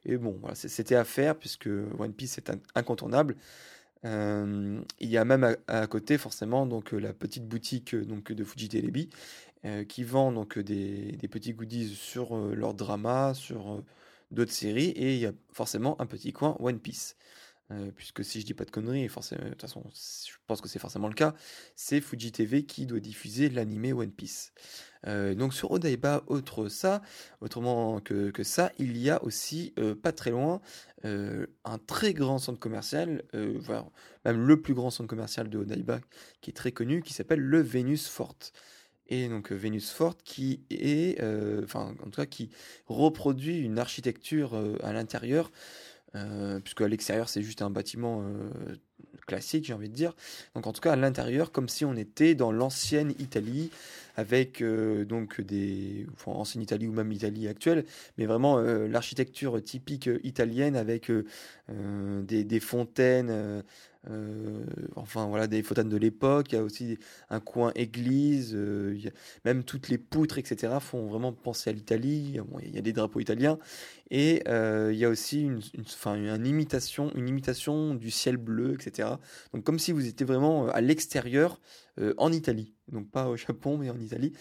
Et 0.04 0.16
bon, 0.16 0.38
voilà, 0.40 0.56
c'était 0.56 0.96
à 0.96 1.04
faire, 1.04 1.36
puisque 1.36 1.68
One 1.98 2.12
Piece 2.12 2.38
est 2.38 2.50
incontournable. 2.74 3.36
Il 4.04 5.08
y 5.08 5.16
a 5.16 5.24
même 5.24 5.56
à, 5.66 5.86
côté 5.86 6.18
forcément 6.18 6.66
donc 6.66 6.92
la 6.92 7.14
petite 7.14 7.48
boutique 7.48 7.96
donc 7.96 8.32
de 8.32 8.44
Fuji 8.44 8.68
Telebi 8.68 9.08
euh, 9.64 9.84
qui 9.84 10.04
vend 10.04 10.30
donc 10.30 10.58
des, 10.58 11.12
des, 11.12 11.28
petits 11.28 11.54
goodies 11.54 11.94
sur 11.94 12.36
euh, 12.36 12.54
leur 12.54 12.74
drama, 12.74 13.32
sur 13.32 13.72
euh, 13.72 13.84
d'autres 14.30 14.52
séries, 14.52 14.90
et 14.90 15.14
il 15.14 15.20
y 15.20 15.26
a 15.26 15.32
forcément 15.52 15.98
un 16.02 16.06
petit 16.06 16.34
coin 16.34 16.54
One 16.60 16.78
Piece. 16.78 17.16
puisque 17.96 18.22
si 18.24 18.40
je 18.40 18.46
dis 18.46 18.52
pas 18.52 18.66
de 18.66 18.70
conneries, 18.70 19.08
forcément, 19.08 19.44
de 19.44 19.50
toute 19.50 19.62
façon, 19.62 19.82
je 19.94 20.34
pense 20.46 20.60
que 20.60 20.68
c'est 20.68 20.78
forcément 20.78 21.08
le 21.08 21.14
cas, 21.14 21.34
c'est 21.76 22.02
Fuji 22.02 22.30
TV 22.30 22.66
qui 22.66 22.84
doit 22.84 23.00
diffuser 23.00 23.48
l'animé 23.48 23.94
One 23.94 24.12
Piece. 24.12 24.52
Donc 25.06 25.54
sur 25.54 25.70
Odaiba, 25.70 26.22
autre 26.26 26.68
autrement 27.40 28.00
que, 28.00 28.42
ça, 28.42 28.72
il 28.78 28.96
y 28.96 29.10
a 29.10 29.22
aussi 29.22 29.74
pas 30.02 30.12
très 30.12 30.30
loin 30.30 30.60
un 31.04 31.78
très 31.86 32.14
grand 32.14 32.38
centre 32.38 32.58
commercial, 32.58 33.22
voilà, 33.32 33.86
même 34.24 34.46
le 34.46 34.60
plus 34.60 34.74
grand 34.74 34.90
centre 34.90 35.08
commercial 35.08 35.48
de 35.48 35.58
Odaiba, 35.58 36.00
qui 36.40 36.50
est 36.50 36.54
très 36.54 36.72
connu, 36.72 37.02
qui 37.02 37.12
s'appelle 37.12 37.40
le 37.40 37.60
Venus 37.60 38.08
Fort. 38.08 38.36
Et 39.08 39.28
donc 39.28 39.52
euh, 39.52 39.54
Vénus 39.54 39.90
Forte 39.90 40.22
qui 40.22 40.60
est, 40.70 41.20
euh, 41.22 41.62
enfin 41.64 41.94
en 42.00 42.04
tout 42.04 42.20
cas 42.20 42.26
qui 42.26 42.50
reproduit 42.86 43.58
une 43.58 43.78
architecture 43.78 44.54
euh, 44.54 44.76
à 44.82 44.92
l'intérieur, 44.92 45.50
puisque 46.62 46.80
à 46.80 46.86
l'extérieur 46.86 47.28
c'est 47.28 47.42
juste 47.42 47.60
un 47.60 47.70
bâtiment 47.70 48.24
classique, 49.26 49.64
j'ai 49.64 49.74
envie 49.74 49.88
de 49.88 49.94
dire. 49.94 50.14
Donc 50.54 50.66
en 50.66 50.72
tout 50.72 50.80
cas 50.80 50.92
à 50.92 50.96
l'intérieur, 50.96 51.52
comme 51.52 51.68
si 51.68 51.84
on 51.84 51.96
était 51.96 52.34
dans 52.34 52.52
l'ancienne 52.52 53.14
Italie, 53.18 53.70
avec 54.16 54.62
donc 54.62 55.40
des, 55.40 56.06
enfin 56.12 56.32
ancienne 56.32 56.62
Italie 56.62 56.86
ou 56.86 56.92
même 56.92 57.10
Italie 57.10 57.48
actuelle, 57.48 57.84
mais 58.16 58.26
vraiment 58.26 58.58
l'architecture 58.60 59.62
typique 59.62 60.08
italienne 60.22 60.76
avec 60.76 61.10
des, 61.68 62.44
des, 62.44 62.60
fontaines 62.60 63.64
euh, 64.10 64.64
enfin 64.96 65.26
voilà 65.26 65.46
des 65.46 65.62
fontaines 65.62 65.88
de 65.88 65.96
l'époque, 65.96 66.52
il 66.52 66.56
y 66.56 66.58
a 66.58 66.62
aussi 66.62 66.98
un 67.30 67.40
coin 67.40 67.72
église, 67.74 68.52
euh, 68.54 68.98
même 69.44 69.64
toutes 69.64 69.88
les 69.88 69.98
poutres, 69.98 70.38
etc. 70.38 70.74
font 70.80 71.06
vraiment 71.06 71.32
penser 71.32 71.70
à 71.70 71.72
l'Italie. 71.72 72.38
il 72.62 72.74
y 72.74 72.78
a 72.78 72.82
des 72.82 72.92
drapeaux 72.92 73.20
italiens 73.20 73.58
et 74.10 74.42
euh, 74.48 74.90
il 74.92 74.98
y 74.98 75.04
a 75.04 75.08
aussi 75.08 75.42
une, 75.42 75.60
une, 76.06 76.46
imitation, 76.46 77.10
une 77.14 77.28
imitation 77.28 77.94
du 77.94 78.10
ciel 78.10 78.36
bleu, 78.36 78.74
etc. 78.74 79.08
Donc 79.52 79.64
comme 79.64 79.78
si 79.78 79.92
vous 79.92 80.06
étiez 80.06 80.26
vraiment 80.26 80.68
à 80.68 80.80
l'extérieur 80.80 81.60
en 82.16 82.32
Italie, 82.32 82.74
donc 82.90 83.08
pas 83.08 83.28
au 83.28 83.36
Japon 83.36 83.78
mais 83.78 83.88
en 83.88 84.00
Italie. 84.00 84.32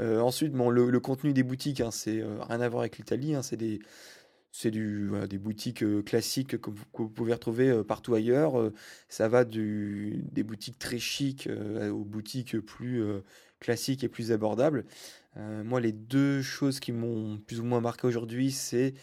ensuite, 0.00 0.52
bon, 0.52 0.70
le, 0.70 1.00
contenu 1.00 1.34
des 1.34 1.42
boutiques, 1.42 1.82
hein, 1.82 1.90
c'est 1.90 2.24
rien 2.48 2.60
à 2.60 2.68
voir 2.68 2.80
avec 2.80 2.96
l'Italie, 2.96 3.34
hein, 3.34 3.42
c'est 3.42 3.58
des 3.58 3.80
c'est 4.56 4.70
des 4.70 5.38
boutiques 5.38 5.82
euh, 5.82 6.00
classiques 6.00 6.60
que 6.60 6.70
vous, 6.70 7.08
pouvez 7.08 7.32
retrouver 7.32 7.70
euh, 7.70 7.82
partout 7.82 8.14
ailleurs. 8.14 8.60
Euh, 8.60 8.72
ça 9.08 9.26
va 9.26 9.44
des 9.44 10.42
boutiques 10.44 10.78
très 10.78 11.00
chics 11.00 11.48
aux 11.90 12.04
boutiques 12.04 12.60
plus 12.60 13.02
classiques 13.58 14.04
et 14.04 14.08
plus 14.08 14.30
abordables. 14.30 14.84
moi, 15.36 15.80
les 15.80 15.90
deux 15.90 16.40
choses 16.40 16.78
qui 16.78 16.92
m'ont 16.92 17.38
plus 17.38 17.58
ou 17.58 17.64
moins 17.64 17.80
marqué 17.80 18.06
aujourd'hui, 18.06 18.52
c'est 18.52 18.94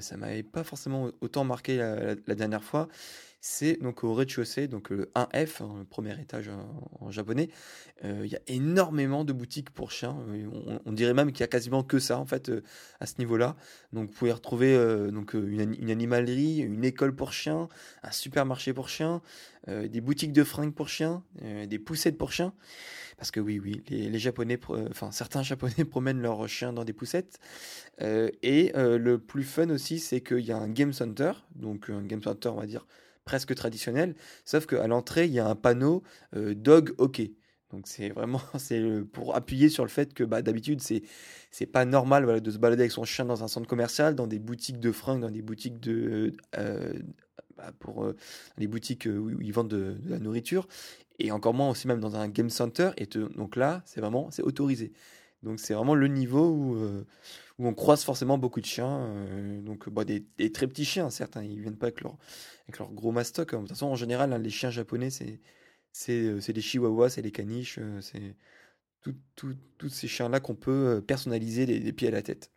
ça 0.00 0.16
m'avait 0.16 0.42
pas 0.42 0.64
forcément 0.64 1.10
autant 1.20 1.44
marqué 1.44 1.76
la 1.76 2.34
dernière 2.34 2.64
fois 2.64 2.88
c'est 3.40 3.80
donc 3.80 4.04
au 4.04 4.12
rez-de-chaussée, 4.12 4.68
donc 4.68 4.90
le 4.90 5.10
1F, 5.14 5.62
hein, 5.62 5.76
le 5.78 5.84
premier 5.84 6.12
étage 6.20 6.50
en, 7.00 7.10
japonais. 7.10 7.48
Euh, 8.04 8.22
il 8.24 8.30
y 8.30 8.36
a 8.36 8.40
énormément 8.46 9.24
de 9.24 9.32
boutiques 9.32 9.70
pour 9.70 9.90
chiens. 9.90 10.16
Euh, 10.28 10.78
on, 10.84 10.92
dirait 10.92 11.14
même 11.14 11.32
qu'il 11.32 11.40
y 11.40 11.44
a 11.44 11.48
quasiment 11.48 11.82
que 11.82 11.98
ça 11.98 12.18
en 12.18 12.26
fait 12.26 12.50
euh, 12.50 12.62
à 13.00 13.06
ce 13.06 13.14
niveau-là. 13.18 13.56
Donc 13.94 14.10
vous 14.10 14.14
pouvez 14.14 14.32
retrouver 14.32 14.76
donc 15.10 15.32
une, 15.32 15.74
une, 15.74 15.90
animalerie, 15.90 16.58
une 16.58 16.84
école 16.84 17.16
pour 17.16 17.32
chiens, 17.32 17.68
un 18.02 18.10
supermarché 18.10 18.72
pour 18.74 18.88
chiens, 18.88 19.22
des 19.66 20.00
boutiques 20.00 20.32
de 20.32 20.44
fringues 20.44 20.74
pour 20.74 20.88
chiens, 20.88 21.22
des 21.42 21.78
poussettes 21.78 22.18
pour 22.18 22.32
chiens. 22.32 22.52
Parce 23.16 23.30
que 23.30 23.40
oui, 23.40 23.58
oui, 23.58 23.82
les, 23.88 24.18
Japonais, 24.18 24.58
enfin 24.90 25.10
certains 25.10 25.42
Japonais 25.50 25.84
promènent 25.84 26.20
leurs 26.20 26.48
chiens 26.48 26.72
dans 26.72 26.84
des 26.84 26.92
poussettes. 26.92 27.40
et 27.98 28.72
le 28.74 29.16
plus 29.16 29.44
fun 29.44 29.70
aussi, 29.70 29.98
c'est 29.98 30.20
qu'il 30.20 30.44
y 30.44 30.52
a 30.52 30.58
un 30.58 30.68
game 30.68 30.92
center, 30.92 31.32
donc 31.56 31.90
un 31.90 32.02
game 32.02 32.22
center, 32.22 32.50
on 32.50 32.60
va 32.60 32.66
dire 32.66 32.86
presque 33.24 33.54
traditionnel, 33.54 34.14
sauf 34.44 34.66
qu'à 34.66 34.86
l'entrée, 34.86 35.26
il 35.26 35.32
y 35.32 35.38
a 35.38 35.46
un 35.46 35.54
panneau 35.54 36.02
euh, 36.34 36.54
dog 36.54 36.94
hockey. 36.98 37.34
Donc 37.70 37.86
c'est 37.86 38.10
vraiment 38.10 38.40
c'est 38.58 38.82
pour 39.12 39.34
appuyer 39.36 39.68
sur 39.68 39.84
le 39.84 39.90
fait 39.90 40.12
que 40.12 40.24
bah, 40.24 40.42
d'habitude 40.42 40.80
c'est 40.80 41.02
c'est 41.50 41.66
pas 41.66 41.84
normal 41.84 42.40
de 42.40 42.50
se 42.50 42.58
balader 42.58 42.82
avec 42.82 42.92
son 42.92 43.04
chien 43.04 43.24
dans 43.24 43.44
un 43.44 43.48
centre 43.48 43.68
commercial, 43.68 44.14
dans 44.14 44.26
des 44.26 44.38
boutiques 44.38 44.80
de 44.80 44.92
fringues, 44.92 45.20
dans 45.20 45.30
des 45.30 45.42
boutiques 45.42 45.80
de 45.80 46.32
euh, 46.58 46.92
bah, 47.56 47.72
pour 47.78 48.04
euh, 48.04 48.16
les 48.58 48.66
boutiques 48.66 49.06
où 49.06 49.30
ils 49.40 49.52
vendent 49.52 49.68
de, 49.68 49.96
la 50.06 50.18
nourriture 50.18 50.66
et 51.18 51.30
encore 51.32 51.54
moins 51.54 51.70
aussi 51.70 51.86
même 51.86 52.00
dans 52.00 52.16
un 52.16 52.28
game 52.28 52.50
center. 52.50 52.90
Et 52.96 53.06
donc 53.06 53.56
là 53.56 53.82
c'est 53.84 54.00
vraiment 54.00 54.30
c'est 54.30 54.42
autorisé. 54.42 54.92
Donc 55.42 55.60
c'est 55.60 55.74
vraiment 55.74 55.94
le 55.94 56.08
niveau 56.08 56.50
où, 56.50 56.74
euh, 56.76 57.06
où 57.58 57.66
on 57.68 57.74
croise 57.74 58.04
forcément 58.04 58.38
beaucoup 58.38 58.60
de 58.60 58.66
chiens. 58.66 59.00
euh, 59.00 59.60
donc 59.62 59.88
bah, 59.90 60.04
des, 60.04 60.24
très 60.52 60.66
petits 60.68 60.84
chiens, 60.84 61.10
certes, 61.10 61.36
hein, 61.36 61.42
ils 61.44 61.60
viennent 61.60 61.76
pas 61.78 61.86
avec 61.88 62.02
leur, 62.02 62.16
avec 62.64 62.78
leur 62.78 62.92
gros 62.92 63.12
mastoc. 63.12 63.54
hein. 63.54 63.58
De 63.58 63.62
toute 63.62 63.70
façon, 63.70 63.86
en 63.86 63.96
général, 63.96 64.32
hein, 64.32 64.38
les 64.38 64.50
chiens 64.50 64.70
japonais, 64.70 65.10
c'est 65.10 65.40
c'est 65.92 66.12
euh, 66.22 66.40
les 66.54 66.60
chihuahuas, 66.62 67.10
c'est 67.10 67.22
les 67.22 67.32
caniches, 67.32 67.78
euh, 67.80 68.00
c'est 68.00 68.36
tout- 69.02 69.16
tout- 69.36 69.56
tous 69.78 69.88
ces 69.90 70.08
chiens-là 70.08 70.40
qu'on 70.40 70.54
peut 70.56 70.98
euh, 70.98 71.00
personnaliser 71.02 71.66
des, 71.66 71.80
des 71.80 71.92
pieds 71.92 72.08
à 72.08 72.12
la 72.12 72.22
tête. 72.22 72.52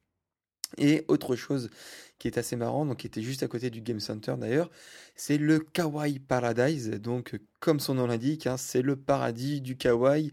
Et 0.78 1.06
autre 1.08 1.36
chose 1.36 1.70
qui 2.18 2.28
est 2.28 2.38
assez 2.40 2.56
marrant, 2.56 2.86
donc 2.86 2.98
qui 2.98 3.08
était 3.08 3.22
juste 3.22 3.44
à 3.44 3.48
côté 3.48 3.70
du 3.70 3.82
Game 3.82 4.00
Center 4.00 4.36
d'ailleurs, 4.40 4.72
c'est 5.16 5.38
le 5.38 5.60
Kawaii 5.60 6.20
Paradise. 6.20 6.90
Donc, 6.92 7.36
euh, 7.36 7.40
comme 7.60 7.80
son 7.80 7.94
nom 7.96 8.08
l'indique, 8.08 8.48
hein, 8.48 8.58
c'est 8.58 8.82
le 8.82 8.96
paradis 8.96 9.62
du 9.62 9.78
kawaii. 9.78 10.32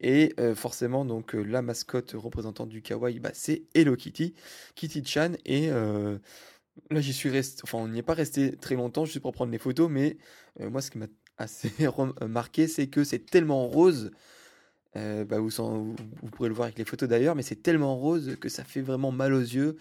Et 0.00 0.34
euh, 0.38 0.54
forcément, 0.54 1.04
donc 1.04 1.34
euh, 1.34 1.42
la 1.42 1.62
mascotte 1.62 2.12
représentante 2.16 2.68
du 2.68 2.82
kawaii, 2.82 3.18
bah, 3.20 3.30
c'est 3.34 3.64
Hello 3.74 3.96
Kitty, 3.96 4.34
Kitty-chan. 4.76 5.32
Et 5.44 5.70
euh, 5.70 6.18
là, 6.90 7.00
j'y 7.00 7.12
suis 7.12 7.30
resté, 7.30 7.62
enfin, 7.64 7.78
on 7.78 7.88
n'y 7.88 7.98
est 8.00 8.02
pas 8.02 8.14
resté 8.14 8.56
très 8.56 8.76
longtemps, 8.76 9.04
juste 9.04 9.20
pour 9.20 9.32
prendre 9.32 9.52
les 9.52 9.58
photos, 9.58 9.90
mais 9.90 10.18
moi, 10.60 10.82
ce 10.82 10.90
qui 10.90 10.98
m'a 10.98 11.06
assez 11.38 11.70
rem- 11.88 12.14
euh, 12.22 12.28
marqué, 12.28 12.68
c'est 12.68 12.88
que 12.88 13.04
c'est 13.04 13.26
tellement 13.26 13.68
rose. 13.68 14.10
bah, 14.94 15.38
vous, 15.38 15.50
pourrez 16.32 16.48
le 16.48 16.54
voir 16.54 16.66
avec 16.66 16.78
les 16.78 16.84
photos 16.84 17.08
d'ailleurs, 17.08 17.34
mais 17.34 17.42
c'est 17.42 17.62
tellement 17.62 17.96
rose 17.96 18.36
que 18.40 18.48
ça 18.48 18.64
fait 18.64 18.80
vraiment 18.80 19.12
mal 19.12 19.32
aux 19.34 19.40
yeux. 19.40 19.76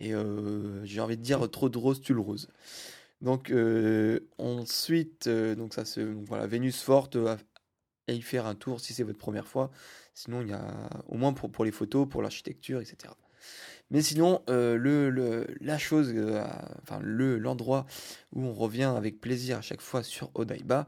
Et 0.00 0.12
j'ai 0.84 1.00
envie 1.00 1.16
de 1.16 1.22
dire 1.22 1.50
trop 1.50 1.68
de 1.68 1.78
rose 1.78 2.00
tue 2.00 2.14
le 2.14 2.20
rose. 2.20 2.48
Donc 3.20 3.52
ensuite, 4.38 5.28
donc 5.28 5.74
ça 5.74 5.84
c'est 5.84 6.04
donc 6.04 6.24
voilà 6.26 6.46
Vénus 6.46 6.80
forte 6.82 7.16
à 8.08 8.12
y 8.12 8.22
faire 8.22 8.46
un 8.46 8.54
tour 8.54 8.80
si 8.80 8.92
c'est 8.94 9.02
votre 9.04 9.18
première 9.18 9.46
fois. 9.46 9.70
Sinon 10.14 10.42
il 10.42 10.48
y 10.48 10.52
a 10.52 10.64
au 11.08 11.16
moins 11.16 11.32
pour, 11.32 11.64
les 11.64 11.70
photos, 11.72 12.08
pour 12.08 12.22
l'architecture, 12.22 12.80
etc. 12.80 13.14
Mais 13.90 14.02
sinon 14.02 14.42
euh, 14.50 14.76
le, 14.76 15.10
le- 15.10 15.46
la 15.60 15.78
chose, 15.78 16.12
euh, 16.14 16.42
enfin 16.82 17.00
le 17.02 17.38
l'endroit 17.38 17.86
où 18.34 18.44
on 18.44 18.52
revient 18.52 18.84
avec 18.96 19.20
plaisir 19.20 19.58
à 19.58 19.62
chaque 19.62 19.80
fois 19.80 20.02
sur 20.02 20.30
Odaiba, 20.34 20.86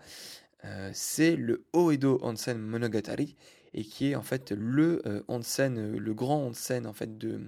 euh, 0.64 0.90
c'est 0.92 1.36
le 1.36 1.64
Oedo 1.72 2.18
Onsen 2.22 2.58
Monogatari 2.58 3.36
et 3.74 3.84
qui 3.84 4.10
est 4.10 4.14
en 4.16 4.22
fait 4.22 4.50
le 4.52 5.02
onsen, 5.28 5.96
le 5.96 6.14
grand 6.14 6.38
onsen 6.46 6.86
en 6.86 6.92
fait 6.92 7.18
de 7.18 7.40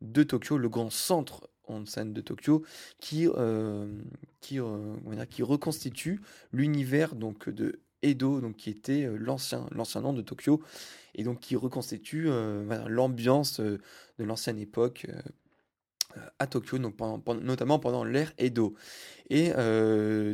de 0.00 0.22
Tokyo, 0.22 0.56
le 0.58 0.68
grand 0.70 0.90
centre 0.90 1.48
onsen 1.68 2.12
de 2.14 2.20
Tokyo, 2.22 2.64
qui, 2.98 3.28
qui, 4.40 4.58
qui 5.30 5.42
reconstitue 5.42 6.20
l'univers 6.52 7.14
donc 7.14 7.48
de 7.50 7.80
Edo, 8.02 8.40
donc 8.40 8.56
qui 8.56 8.70
était 8.70 9.08
l'ancien 9.18 9.66
l'ancien 9.72 10.00
nom 10.00 10.12
de 10.12 10.22
Tokyo, 10.22 10.62
et 11.14 11.24
donc 11.24 11.40
qui 11.40 11.56
reconstitue 11.56 12.28
l'ambiance 12.86 13.60
de 13.60 13.80
l'ancienne 14.18 14.58
époque 14.58 15.06
à 16.38 16.46
Tokyo, 16.46 16.78
donc 16.78 16.94
notamment 17.42 17.78
pendant 17.78 18.04
l'ère 18.04 18.32
Edo. 18.38 18.74
Et 19.28 19.52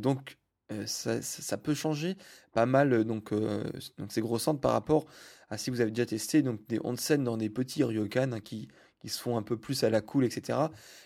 donc 0.00 0.38
ça, 0.87 1.23
ça- 1.23 1.58
peut 1.58 1.75
changer 1.75 2.16
pas 2.52 2.66
mal 2.66 3.04
donc, 3.04 3.32
donc 3.32 4.11
ces 4.12 4.20
gros 4.20 4.38
centres 4.38 4.61
par 4.61 4.73
rapport 4.73 5.06
à 5.49 5.58
si 5.58 5.70
vous 5.70 5.80
avez 5.80 5.90
déjà 5.90 6.06
testé 6.06 6.42
donc 6.42 6.66
des 6.66 6.80
onsen 6.82 7.23
dans 7.23 7.37
des 7.37 7.50
petits 7.50 7.85
ryokan 7.85 8.32
hein, 8.32 8.40
qui 8.40 8.68
qui 9.00 9.09
se 9.09 9.21
font 9.21 9.37
un 9.37 9.43
peu 9.43 9.57
plus 9.57 9.85
à 9.85 9.91
la 9.91 10.00
cool, 10.00 10.25
etc. 10.25 10.59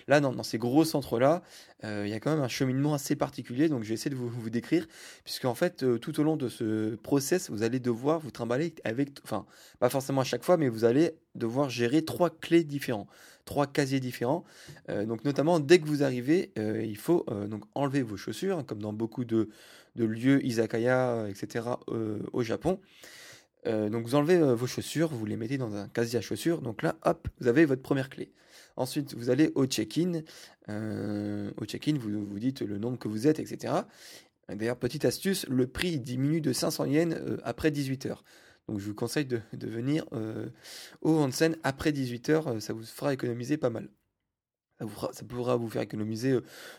Là, 0.09 0.20
dans, 0.20 0.42
ces 0.42 0.59
gros 0.59 0.85
centres-là, 0.85 1.42
euh, 1.85 2.04
il 2.06 2.11
y 2.11 2.14
a 2.14 2.20
quand 2.20 2.30
même 2.30 2.42
un 2.42 2.49
cheminement 2.49 2.94
assez 2.94 3.16
particulier, 3.16 3.68
donc 3.68 3.82
je 3.82 3.88
vais 3.88 3.94
essayer 3.94 4.11
de 4.11 4.16
vous, 4.16 4.28
vous 4.28 4.50
décrire, 4.50 4.87
puisque 5.25 5.44
en 5.44 5.54
fait, 5.54 5.82
euh, 5.82 5.99
tout 5.99 6.18
au 6.20 6.23
long 6.23 6.37
de 6.37 6.49
ce 6.49 6.94
process, 6.97 7.50
vous 7.50 7.62
allez 7.62 7.80
devoir 7.80 8.20
vous 8.20 8.30
trimballer 8.30 8.75
avec, 8.85 9.11
enfin, 9.25 9.47
pas 9.78 9.88
forcément 9.88 10.20
à 10.20 10.25
chaque 10.25 10.44
fois, 10.44 10.56
mais 10.56 10.68
vous 10.68 10.85
allez 10.85 11.12
devoir 11.35 11.68
gérer 11.68 12.04
trois 12.04 12.30
clés 12.30 12.64
différents, 12.64 13.06
trois 13.44 13.66
casiers 13.66 14.00
différents. 14.00 14.44
Euh, 14.88 15.04
donc, 15.04 15.25
notamment, 15.25 15.61
dès 15.61 15.78
que 15.78 15.87
vous 15.87 16.02
arrivez, 16.02 16.52
il 16.56 16.97
faut 16.97 17.26
donc 17.49 17.64
enlever 17.75 18.02
vos 18.02 18.16
chaussures, 18.16 18.59
hein, 18.59 18.64
comme 18.64 18.80
dans 18.80 18.92
beaucoup 18.92 19.25
de, 19.25 19.49
de 19.97 20.04
lieux 20.04 20.44
izakaya, 20.44 21.26
etc. 21.28 21.66
au 22.32 22.42
Japon. 22.42 22.80
Euh, 23.66 23.90
donc 23.90 24.04
vous 24.04 24.14
enlevez 24.14 24.36
euh, 24.36 24.54
vos 24.54 24.66
chaussures, 24.66 25.08
vous 25.08 25.26
les 25.26 25.36
mettez 25.36 25.58
dans 25.58 25.74
un 25.74 25.88
casier 25.88 26.18
à 26.18 26.22
chaussures. 26.22 26.62
Donc 26.62 26.82
là, 26.82 26.96
hop, 27.04 27.28
vous 27.40 27.48
avez 27.48 27.64
votre 27.64 27.82
première 27.82 28.08
clé. 28.08 28.32
Ensuite, 28.76 29.14
vous 29.14 29.30
allez 29.30 29.52
au 29.54 29.66
check-in. 29.66 30.22
Euh, 30.68 31.50
au 31.56 31.64
check-in, 31.64 31.96
vous 31.98 32.24
vous 32.24 32.38
dites 32.38 32.62
le 32.62 32.78
nombre 32.78 32.98
que 32.98 33.08
vous 33.08 33.26
êtes, 33.26 33.38
etc. 33.38 33.74
D'ailleurs, 34.48 34.78
petite 34.78 35.04
astuce, 35.04 35.46
le 35.48 35.66
prix 35.66 36.00
diminue 36.00 36.40
de 36.40 36.52
500 36.52 36.86
yens 36.86 37.14
après 37.44 37.70
18 37.70 38.06
heures. 38.06 38.24
Donc 38.68 38.78
je 38.78 38.86
vous 38.86 38.94
conseille 38.94 39.26
de, 39.26 39.40
venir 39.52 40.04
au 41.02 41.18
onsen 41.18 41.56
après 41.62 41.92
18 41.92 42.28
heures, 42.30 42.62
ça 42.62 42.72
vous 42.72 42.84
fera 42.84 43.12
économiser 43.12 43.56
pas 43.56 43.70
mal. 43.70 43.88
Ça, 44.80 45.24
pourra 45.28 45.56
vous 45.56 45.68
faire 45.68 45.82
économiser 45.82 46.38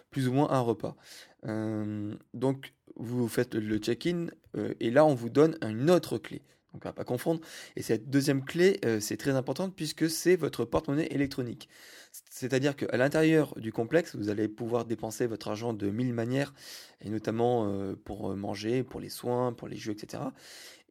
plus 0.09 0.27
ou 0.27 0.33
moins 0.33 0.50
un 0.51 0.59
repas. 0.59 0.95
Donc 2.33 2.73
vous 2.95 3.27
faites 3.27 3.55
le 3.55 3.77
check-in 3.77 4.27
et 4.79 4.89
là 4.89 5.05
on 5.05 5.15
vous 5.15 5.29
donne 5.29 5.57
une 5.61 5.89
autre 5.89 6.17
clé. 6.17 6.41
Donc, 6.74 6.84
on 6.86 6.90
va 6.90 6.94
pas 6.94 7.04
confondre. 7.04 7.42
Et 7.75 7.82
cette 7.82 8.10
deuxième 8.10 8.44
clé, 8.44 8.80
euh, 8.86 9.00
c'est 9.00 9.18
très 9.18 9.32
importante 9.32 9.75
puisque 9.75 10.10
c'est 10.10 10.36
votre 10.36 10.66
porte-monnaie 10.66 11.08
électronique. 11.12 11.70
C'est-à-dire 12.30 12.75
qu'à 12.75 12.98
l'intérieur 12.98 13.54
du 13.58 13.72
complexe, 13.72 14.16
vous 14.16 14.30
allez 14.30 14.48
pouvoir 14.48 14.86
dépenser 14.86 15.28
votre 15.28 15.48
argent 15.48 15.74
de 15.74 15.90
mille 15.90 16.13
manières, 16.13 16.54
et 17.00 17.10
notamment 17.10 17.68
euh, 17.68 17.96
pour 17.96 18.36
manger, 18.36 18.84
pour 18.84 19.00
les 19.00 19.10
soins, 19.10 19.54
pour 19.54 19.70
les 19.70 19.78
jeux, 19.78 19.94
etc. 19.94 20.24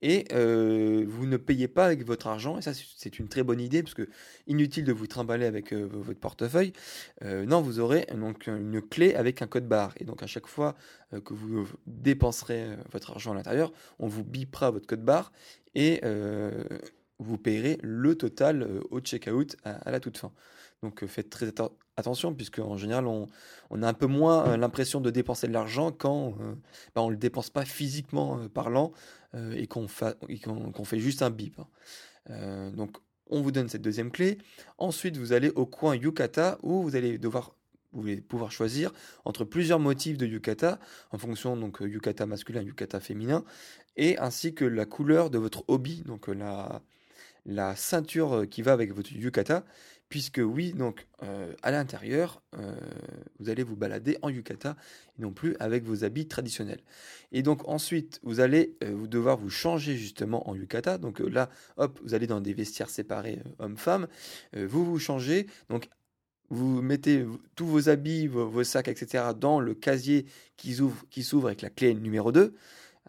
Et 0.03 0.25
euh, 0.33 1.05
vous 1.07 1.27
ne 1.27 1.37
payez 1.37 1.69
pas 1.69 1.85
avec 1.87 2.05
votre 2.07 2.27
argent, 2.27 2.57
et 2.59 2.63
ça 2.63 2.73
c'est- 2.75 3.19
une 3.19 3.29
très 3.29 3.43
bonne 3.43 3.61
idée, 3.61 3.83
parce 3.83 3.95
que 3.95 4.09
inutile 4.47 4.85
de 4.85 4.93
vous 4.93 5.07
trimballer 5.07 5.45
avec 5.47 5.73
euh, 5.73 5.87
votre 5.91 6.19
portefeuille. 6.19 6.73
Euh, 7.23 7.45
non, 7.45 7.61
vous 7.61 7.81
aurez 7.81 8.07
donc 8.15 8.47
une 8.47 8.81
clé 8.81 9.15
avec 9.15 9.43
un 9.43 9.47
code 9.47 9.69
barre. 9.69 9.93
Et 9.99 10.05
donc 10.05 10.23
à 10.23 10.27
chaque 10.27 10.47
fois 10.47 10.75
que 11.25 11.35
vous 11.35 11.69
dépenserez 11.87 12.77
votre 12.93 13.11
argent 13.11 13.33
à 13.33 13.35
l'intérieur, 13.35 13.73
on 13.99 14.07
vous 14.07 14.25
bipera 14.25 14.71
votre 14.71 14.87
code 14.87 15.05
barre 15.05 15.33
et 15.75 16.01
vous 17.19 17.37
payerez 17.37 17.79
le 17.83 18.15
total 18.15 18.81
au 18.91 19.01
checkout 19.01 19.57
à, 19.65 19.73
à 19.73 19.91
la 19.91 20.01
toute 20.01 20.17
fin. 20.19 20.33
Donc 20.83 21.05
faites 21.07 21.29
très 21.29 21.47
atten- 21.49 21.73
attention 22.01 22.35
puisque 22.35 22.59
en 22.59 22.77
général 22.77 23.07
on, 23.07 23.29
a 23.83 23.89
un 23.89 23.95
peu 23.95 24.07
moins 24.07 24.47
euh, 24.49 24.57
l'impression 24.57 25.01
de 25.01 25.11
dépenser 25.11 25.47
de 25.47 25.53
l'argent 25.53 25.93
quand 25.93 26.35
euh, 26.41 26.55
bah, 26.95 27.03
on 27.03 27.07
ne 27.07 27.13
le 27.13 27.17
dépense 27.17 27.51
pas 27.51 27.65
physiquement 27.65 28.39
euh, 28.39 28.49
parlant 28.49 28.93
et 29.53 29.69
qu'on 29.69 29.87
fait 29.87 30.99
juste 30.99 31.23
un 31.23 31.31
bip. 31.31 31.61
hein. 32.29 32.73
Donc 32.77 32.97
on 33.29 33.43
vous 33.43 33.53
donne 33.53 33.69
cette 33.69 33.83
deuxième 33.83 34.11
clé. 34.11 34.39
Ensuite 34.77 35.17
vous 35.17 35.33
allez 35.33 35.51
au 35.51 35.67
coin 35.67 35.95
yukata 35.95 36.59
où 36.65 36.83
vous 36.83 36.97
allez 36.97 37.17
devoir 37.17 37.55
pouvoir 38.29 38.51
choisir 38.51 38.93
entre 39.25 39.45
plusieurs 39.45 39.79
motifs 39.79 40.17
de 40.17 40.27
yukata 40.27 40.81
en 41.13 41.19
fonction 41.19 41.57
donc 41.57 41.79
yukata 41.81 42.27
masculin, 42.27 42.63
yukata 42.63 42.99
féminin 42.99 43.45
et 43.97 44.19
ainsi 44.19 44.55
que 44.55 44.65
la 44.65 44.87
couleur 44.87 45.31
de 45.31 45.39
votre 45.39 45.65
hobby, 45.69 46.03
donc 46.07 46.29
la, 46.29 47.77
ceinture 47.77 48.47
qui 48.51 48.63
va 48.63 48.73
avec 48.73 48.93
votre 48.95 49.13
yukata, 49.13 49.65
puisque 50.11 50.43
oui, 50.45 50.73
donc 50.73 51.07
euh, 51.23 51.55
à 51.63 51.71
l'intérieur, 51.71 52.43
euh, 52.59 52.75
vous 53.39 53.49
allez 53.49 53.63
vous 53.63 53.77
balader 53.77 54.19
en 54.23 54.29
yukata 54.29 54.77
non 55.19 55.31
plus 55.33 55.57
avec 55.61 55.85
vos 55.85 56.05
habits 56.05 56.27
traditionnels. 56.27 56.81
Et 57.33 57.43
donc 57.43 57.67
ensuite, 57.69 58.19
vous 58.25 58.41
allez 58.41 58.77
euh, 58.83 59.07
devoir 59.07 59.37
vous 59.39 59.51
changer 59.51 59.97
justement 59.97 60.51
en 60.51 60.57
yukata. 60.57 60.99
Donc 60.99 61.21
là, 61.21 61.49
hop, 61.77 61.99
vous 62.03 62.13
allez 62.13 62.27
dans 62.27 62.41
des 62.41 62.53
vestiaires 62.53 62.91
séparés 62.91 63.39
hommes-femmes, 63.61 64.09
vous 64.55 64.85
vous 64.85 64.99
changez, 64.99 65.47
donc 65.69 65.89
vous 66.49 66.83
mettez 66.83 67.25
tous 67.55 67.67
vos 67.67 67.89
habits, 67.89 68.27
vos, 68.27 68.65
sacs, 68.65 68.89
etc. 68.89 69.25
dans 69.39 69.61
le 69.61 69.75
casier 69.75 70.27
qui 70.57 70.75
s'ouvre 70.75 71.47
avec 71.47 71.63
la 71.63 71.71
clé 71.71 71.95
numéro 71.95 72.33
2. 72.33 72.53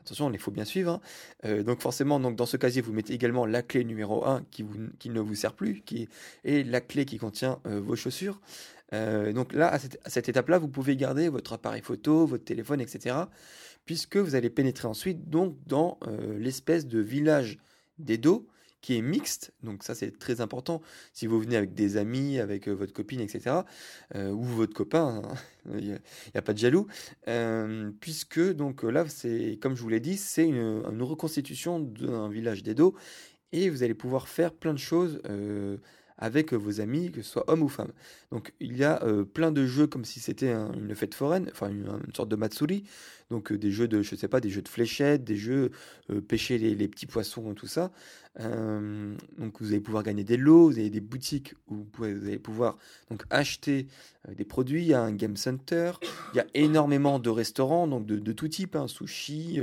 Attention, 0.02 0.32
il 0.32 0.40
faut 0.40 0.52
bien 0.52 0.66
suivre. 0.66 0.94
hein. 0.94 1.02
Euh, 1.46 1.64
donc 1.64 1.82
forcément, 1.82 2.20
dans 2.20 2.46
ce 2.46 2.58
casier, 2.58 2.82
vous 2.82 2.94
mettez 2.94 3.14
également 3.14 3.46
la 3.46 3.62
clé 3.62 3.84
numéro 3.84 4.26
1 4.26 4.44
qui, 4.52 4.64
ne 4.64 5.20
vous 5.20 5.36
sert 5.36 5.54
plus, 5.54 5.84
et 6.44 6.64
la 6.64 6.82
clé 6.82 7.06
qui 7.06 7.18
contient 7.18 7.60
euh, 7.68 7.80
vos 7.80 7.96
chaussures. 7.96 8.42
Euh, 8.94 9.32
donc 9.32 9.54
là, 9.54 9.72
à 9.72 9.80
cette, 9.80 10.30
étape-là, 10.30 10.58
vous 10.58 10.68
pouvez 10.68 10.96
garder 10.96 11.30
votre 11.30 11.54
appareil 11.54 11.82
photo, 11.82 12.26
votre 12.26 12.44
téléphone, 12.44 12.82
etc. 12.82 13.16
Puisque 13.86 14.18
vous 14.18 14.36
allez 14.36 14.50
pénétrer 14.50 14.88
ensuite 14.88 15.30
dans 15.30 15.98
l'espèce 16.38 16.88
de 16.88 17.00
village 17.00 17.58
d'Edo 17.98 18.48
qui 18.82 18.98
est 18.98 19.02
mixte. 19.02 19.54
Donc 19.64 19.84
ça, 19.84 19.96
c'est 19.96 20.18
très 20.18 20.42
important. 20.42 20.82
Si 21.14 21.28
vous 21.28 21.40
venez 21.40 21.56
avec 21.56 21.74
des 21.74 21.98
amis, 21.98 22.40
avec 22.40 22.68
euh, 22.68 22.74
votre 22.74 22.94
copine, 22.94 23.22
etc., 23.22 23.58
euh, 24.16 24.32
ou 24.32 24.44
votre 24.44 24.74
copain, 24.74 25.22
hein, 25.24 25.36
il 25.78 25.88
n'y 25.88 25.94
a, 26.38 26.42
pas 26.42 26.54
de 26.54 26.58
jaloux, 26.58 26.88
euh, 27.28 27.92
puisque 28.00 28.42
donc 28.54 28.84
là, 28.84 29.08
c'est 29.08 29.58
comme 29.62 29.76
je 29.76 29.82
vous 29.82 29.90
l'ai 29.90 30.00
dit, 30.00 30.18
c'est 30.18 30.48
une, 30.48 31.02
reconstitution 31.02 31.80
d'un 31.80 32.30
village 32.30 32.64
d'Edo, 32.64 32.96
et 33.52 33.70
vous 33.70 33.84
allez 33.84 33.94
pouvoir 33.94 34.28
faire 34.28 34.54
plein 34.54 34.74
de 34.74 34.80
choses 34.80 35.22
avec 36.22 36.54
vos 36.54 36.80
amis, 36.80 37.12
que 37.12 37.22
ce 37.22 37.30
soit 37.30 37.50
hommes 37.50 37.64
ou 37.64 37.68
femmes. 37.68 37.92
Donc 38.32 38.54
il 38.60 38.78
y 38.78 38.84
a 38.84 39.04
plein 39.34 39.52
de 39.52 39.66
jeux 39.66 39.88
comme 39.88 40.06
si 40.06 40.20
c'était 40.20 40.54
une 40.54 40.96
fête 40.96 41.16
foraine, 41.16 41.50
enfin 41.52 41.70
une, 41.70 41.86
sorte 42.16 42.30
de 42.30 42.36
matsuri, 42.36 42.84
donc 43.30 43.52
des 43.52 43.72
jeux 43.72 43.88
de, 43.88 44.02
je 44.02 44.16
sais 44.16 44.28
pas, 44.28 44.40
des 44.40 44.50
jeux 44.50 44.62
de 44.62 44.70
fléchettes, 44.70 45.24
des 45.24 45.36
jeux 45.36 45.72
pêcher 46.28 46.58
les, 46.58 46.88
petits 46.88 47.08
poissons, 47.08 47.54
tout 47.56 47.68
ça. 47.68 47.92
donc 48.40 49.60
vous 49.60 49.68
allez 49.72 49.82
pouvoir 49.82 50.04
gagner 50.04 50.24
des 50.24 50.38
lots, 50.38 50.70
vous 50.70 50.80
avez 50.80 50.90
des 50.90 51.02
boutiques 51.02 51.56
où 51.68 51.88
vous, 51.98 52.06
allez 52.06 52.40
pouvoir 52.40 52.78
donc 53.10 53.24
acheter 53.30 53.88
des 54.30 54.46
produits. 54.46 54.84
Il 54.84 54.88
y 54.88 54.94
a 54.94 55.02
un 55.02 55.14
game 55.14 55.36
center, 55.36 55.94
il 56.34 56.38
y 56.38 56.40
a 56.40 56.46
énormément 56.54 57.20
de 57.20 57.30
restaurants, 57.30 57.88
donc 57.88 58.06
de, 58.06 58.32
tout 58.32 58.48
type, 58.48 58.76
hein, 58.76 58.88
sushi. 58.88 59.60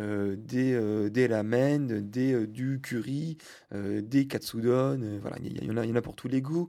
Euh, 0.00 0.36
des, 0.36 0.74
euh, 0.74 1.08
des 1.08 1.26
ramen, 1.26 2.00
des, 2.00 2.32
euh, 2.32 2.46
du 2.46 2.80
curry, 2.80 3.36
des 3.72 4.26
katsudon, 4.26 5.18
voilà, 5.20 5.36
il 5.42 5.64
y, 5.64 5.70
en 5.70 5.76
a, 5.76 5.86
y 5.86 5.92
en 5.92 5.96
a 5.96 6.02
pour 6.02 6.14
tous 6.14 6.28
les 6.28 6.40
goûts, 6.42 6.68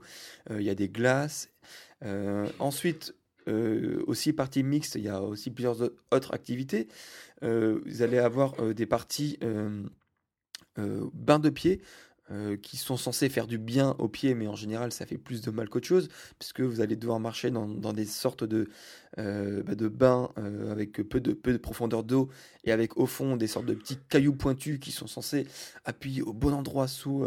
il 0.50 0.62
y 0.62 0.70
a 0.70 0.74
des 0.74 0.88
glaces. 0.88 1.50
ensuite, 2.58 3.14
aussi 4.06 4.32
partie 4.32 4.62
mixte, 4.62 4.94
il 4.94 5.02
y 5.02 5.08
a 5.08 5.22
aussi 5.22 5.50
plusieurs 5.50 5.82
autres 6.10 6.34
activités. 6.34 6.88
vous 7.42 8.02
allez 8.02 8.18
avoir 8.18 8.74
des 8.74 8.86
parties 8.86 9.38
bains 10.76 11.38
de 11.38 11.50
pied 11.50 11.80
euh, 12.32 12.56
qui 12.56 12.76
sont 12.76 12.96
censés 12.96 13.28
faire 13.28 13.48
du 13.48 13.58
bien 13.58 13.96
aux 13.98 14.06
pieds, 14.06 14.36
mais 14.36 14.46
en 14.46 14.54
général 14.54 14.92
ça 14.92 15.04
fait 15.04 15.18
plus 15.18 15.40
de 15.40 15.50
mal 15.50 15.68
qu'autre 15.68 15.88
chose, 15.88 16.08
puisque 16.38 16.60
vous 16.60 16.80
allez 16.80 16.94
devoir 16.94 17.18
marcher 17.18 17.50
dans, 17.50 17.66
des 17.92 18.04
sortes 18.04 18.44
de, 18.44 18.68
euh, 19.18 19.64
bah, 19.64 19.74
de 19.74 19.88
bains 19.88 20.30
euh, 20.38 20.70
avec 20.70 20.92
peu 20.92 21.18
de, 21.20 21.32
peu 21.32 21.52
de 21.52 21.58
profondeur 21.58 22.04
d'eau 22.04 22.28
et 22.62 22.70
avec 22.70 22.96
au 22.96 23.06
fond 23.06 23.36
des 23.36 23.48
sortes 23.48 23.66
de 23.66 23.74
petits 23.74 23.98
cailloux 24.08 24.36
pointus 24.36 24.78
qui 24.78 24.92
sont 24.92 25.08
censés 25.08 25.48
appuyer 25.84 26.22
au 26.22 26.32
bon 26.32 26.52
endroit 26.54 26.86
sous, 26.86 27.26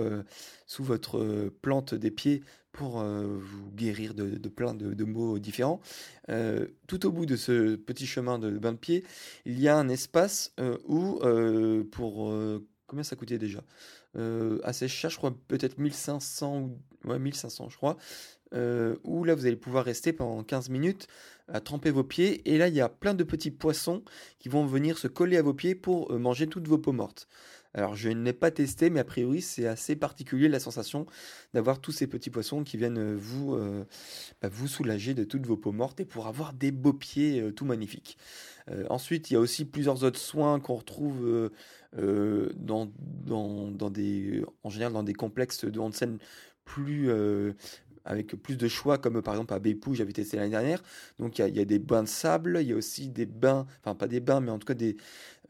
sous 0.67 0.85
votre 0.85 1.51
plante 1.61 1.93
des 1.93 2.11
pieds 2.11 2.41
pour 2.71 3.03
vous 3.03 3.71
guérir 3.71 4.13
de, 4.13 4.37
plein 4.47 4.73
de, 4.73 4.93
de, 4.93 5.03
maux 5.03 5.37
différents. 5.37 5.81
tout 6.87 7.05
au 7.05 7.11
bout 7.11 7.25
de 7.25 7.35
ce 7.35 7.75
petit 7.75 8.07
chemin 8.07 8.39
de 8.39 8.51
bain 8.51 8.71
de 8.71 8.77
pied, 8.77 9.03
il 9.45 9.59
y 9.59 9.67
a 9.67 9.75
un 9.77 9.89
espace 9.89 10.53
où, 10.87 11.19
pour... 11.91 12.33
combien 12.87 13.03
ça 13.03 13.17
coûtait 13.17 13.37
déjà? 13.37 13.63
Euh, 14.15 14.59
assez 14.63 14.87
cher, 14.87 15.09
je 15.09 15.17
crois 15.17 15.35
peut-être 15.47 15.79
1500 15.79 16.59
ou 16.59 17.09
ouais, 17.09 17.17
1500 17.17 17.69
je 17.69 17.77
crois, 17.77 17.97
euh, 18.53 18.95
où 19.03 19.23
là 19.23 19.33
vous 19.33 19.47
allez 19.47 19.55
pouvoir 19.55 19.85
rester 19.85 20.13
pendant 20.13 20.43
15 20.43 20.69
minutes 20.69 21.07
à 21.47 21.59
tremper 21.59 21.89
vos 21.89 22.03
pieds 22.03 22.47
et 22.51 22.57
là 22.57 22.67
il 22.67 22.75
y 22.75 22.81
a 22.81 22.89
plein 22.89 23.15
de 23.15 23.23
petits 23.23 23.51
poissons 23.51 24.03
qui 24.37 24.49
vont 24.49 24.65
venir 24.65 24.99
se 24.99 25.07
coller 25.07 25.37
à 25.37 25.41
vos 25.41 25.53
pieds 25.53 25.73
pour 25.73 26.11
euh, 26.11 26.19
manger 26.19 26.47
toutes 26.47 26.67
vos 26.67 26.77
peaux 26.77 26.91
mortes. 26.91 27.27
Alors 27.75 27.95
je 27.95 28.09
n'ai 28.09 28.33
pas 28.33 28.51
testé, 28.51 28.91
mais 28.91 28.99
a 28.99 29.03
priori 29.03 29.41
c'est 29.41 29.65
assez 29.65 29.95
particulier 29.95 30.47
la 30.47 30.59
sensation 30.59 31.07
d'avoir 31.55 31.81
tous 31.81 31.91
ces 31.91 32.05
petits 32.05 32.29
poissons 32.29 32.63
qui 32.63 32.77
viennent 32.77 33.15
vous, 33.15 33.57
bah, 34.43 34.49
vous 34.51 34.67
soulager 34.67 35.15
de 35.15 35.23
toutes 35.23 35.47
vos 35.47 35.57
peaux 35.57 35.71
mortes 35.71 35.99
et 35.99 36.05
pour 36.05 36.27
avoir 36.27 36.53
des 36.53 36.69
beaux 36.69 36.93
pieds 36.93 37.51
tout 37.55 37.65
magnifiques. 37.65 38.19
ensuite 38.91 39.31
il 39.31 39.33
y 39.33 39.37
a 39.37 39.39
aussi 39.39 39.65
plusieurs 39.65 40.03
autres 40.03 40.19
soins 40.19 40.59
qu'on 40.59 40.75
retrouve 40.75 41.49
euh, 41.99 42.49
dans, 42.55 42.91
dans, 42.97 43.69
dans, 43.71 43.89
des, 43.89 44.43
en 44.63 44.69
général 44.69 44.93
dans 44.93 45.03
des 45.03 45.13
complexes 45.13 45.65
de 45.65 45.79
onsen 45.79 46.17
plus 46.65 47.09
euh, 47.09 47.53
avec 48.05 48.35
plus 48.41 48.57
de 48.57 48.67
choix, 48.67 48.97
comme 48.97 49.21
par 49.21 49.35
exemple 49.35 49.53
à 49.53 49.59
Bepou, 49.59 49.93
j'avais 49.93 50.11
testé 50.11 50.37
l'année 50.37 50.49
dernière. 50.49 50.81
Donc 51.19 51.39
il 51.39 51.47
y, 51.47 51.51
y, 51.51 51.61
a 51.61 51.65
des 51.65 51.79
bains 51.79 52.03
de 52.03 52.07
sable, 52.07 52.59
il 52.61 52.67
y 52.67 52.73
a 52.73 52.75
aussi 52.75 53.09
des 53.09 53.25
bains, 53.25 53.65
enfin 53.79 53.95
pas 53.95 54.07
des 54.07 54.19
bains, 54.19 54.41
mais 54.41 54.51
en 54.51 54.59
tout 54.59 54.65
cas 54.65 54.73
des, 54.73 54.97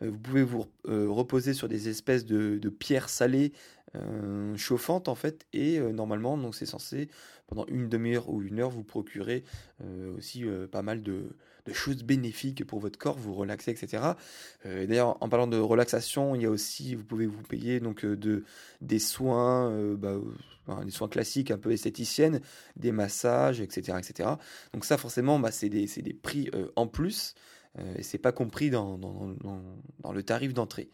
euh, 0.02 0.10
vous 0.10 0.20
pouvez 0.20 0.44
vous 0.44 0.66
reposer 0.86 1.54
sur 1.54 1.68
des 1.68 1.90
espèces 1.90 2.26
de, 2.26 2.58
de 2.58 2.70
pierres 2.70 3.10
salées 3.10 3.54
chauffantes 4.56 5.08
en 5.08 5.14
fait, 5.14 5.46
et 5.54 5.80
normalement 5.80 6.36
donc 6.36 6.56
c'est 6.56 6.66
censé 6.66 7.10
pendant 7.46 7.68
une 7.68 7.90
demi-heure 7.90 8.28
ou 8.28 8.42
une 8.42 8.60
heure 8.60 8.72
vous 8.72 8.84
procurer 8.84 9.44
aussi 10.18 10.46
pas 10.72 10.82
mal 10.82 11.04
de, 11.04 11.36
de 11.66 11.74
choses 11.74 12.04
bénéfiques 12.04 12.66
pour 12.66 12.80
votre 12.80 12.98
corps, 12.98 13.18
vous 13.18 13.34
relaxer, 13.34 13.72
etc. 13.72 14.04
Euh, 14.66 14.86
D'ailleurs, 14.86 15.18
en 15.22 15.30
parlant 15.30 15.48
de 15.48 15.58
relaxation, 15.58 16.36
il 16.36 16.42
y 16.42 16.46
a 16.46 16.50
aussi, 16.50 16.96
vous 16.96 17.04
pouvez 17.04 17.26
vous 17.26 17.42
payer 17.44 17.80
donc 17.80 18.04
euh, 18.04 18.18
de 18.18 18.44
des 18.82 19.00
soins, 19.00 19.72
euh, 19.72 19.96
bah, 19.96 20.18
des 20.84 20.92
soins 20.92 21.08
classiques, 21.08 21.52
un 21.52 21.58
peu 21.58 21.72
esthéticiennes, 21.72 22.42
des 22.76 22.92
massages, 22.92 23.62
etc., 23.62 23.98
etc. 23.98 24.30
Donc 24.74 24.86
ça, 24.86 24.98
forcément, 24.98 25.40
bah, 25.40 25.52
c'est 25.52 25.70
des, 25.70 25.86
des, 25.86 26.14
prix 26.14 26.50
en 26.76 26.88
plus. 26.88 27.36
et 27.98 28.04
c'est 28.04 28.18
pas 28.18 28.32
compris 28.32 28.70
dans, 28.70 28.98
dans, 28.98 30.14
le 30.14 30.24
tarif 30.24 30.54
d'entrée. 30.54 30.90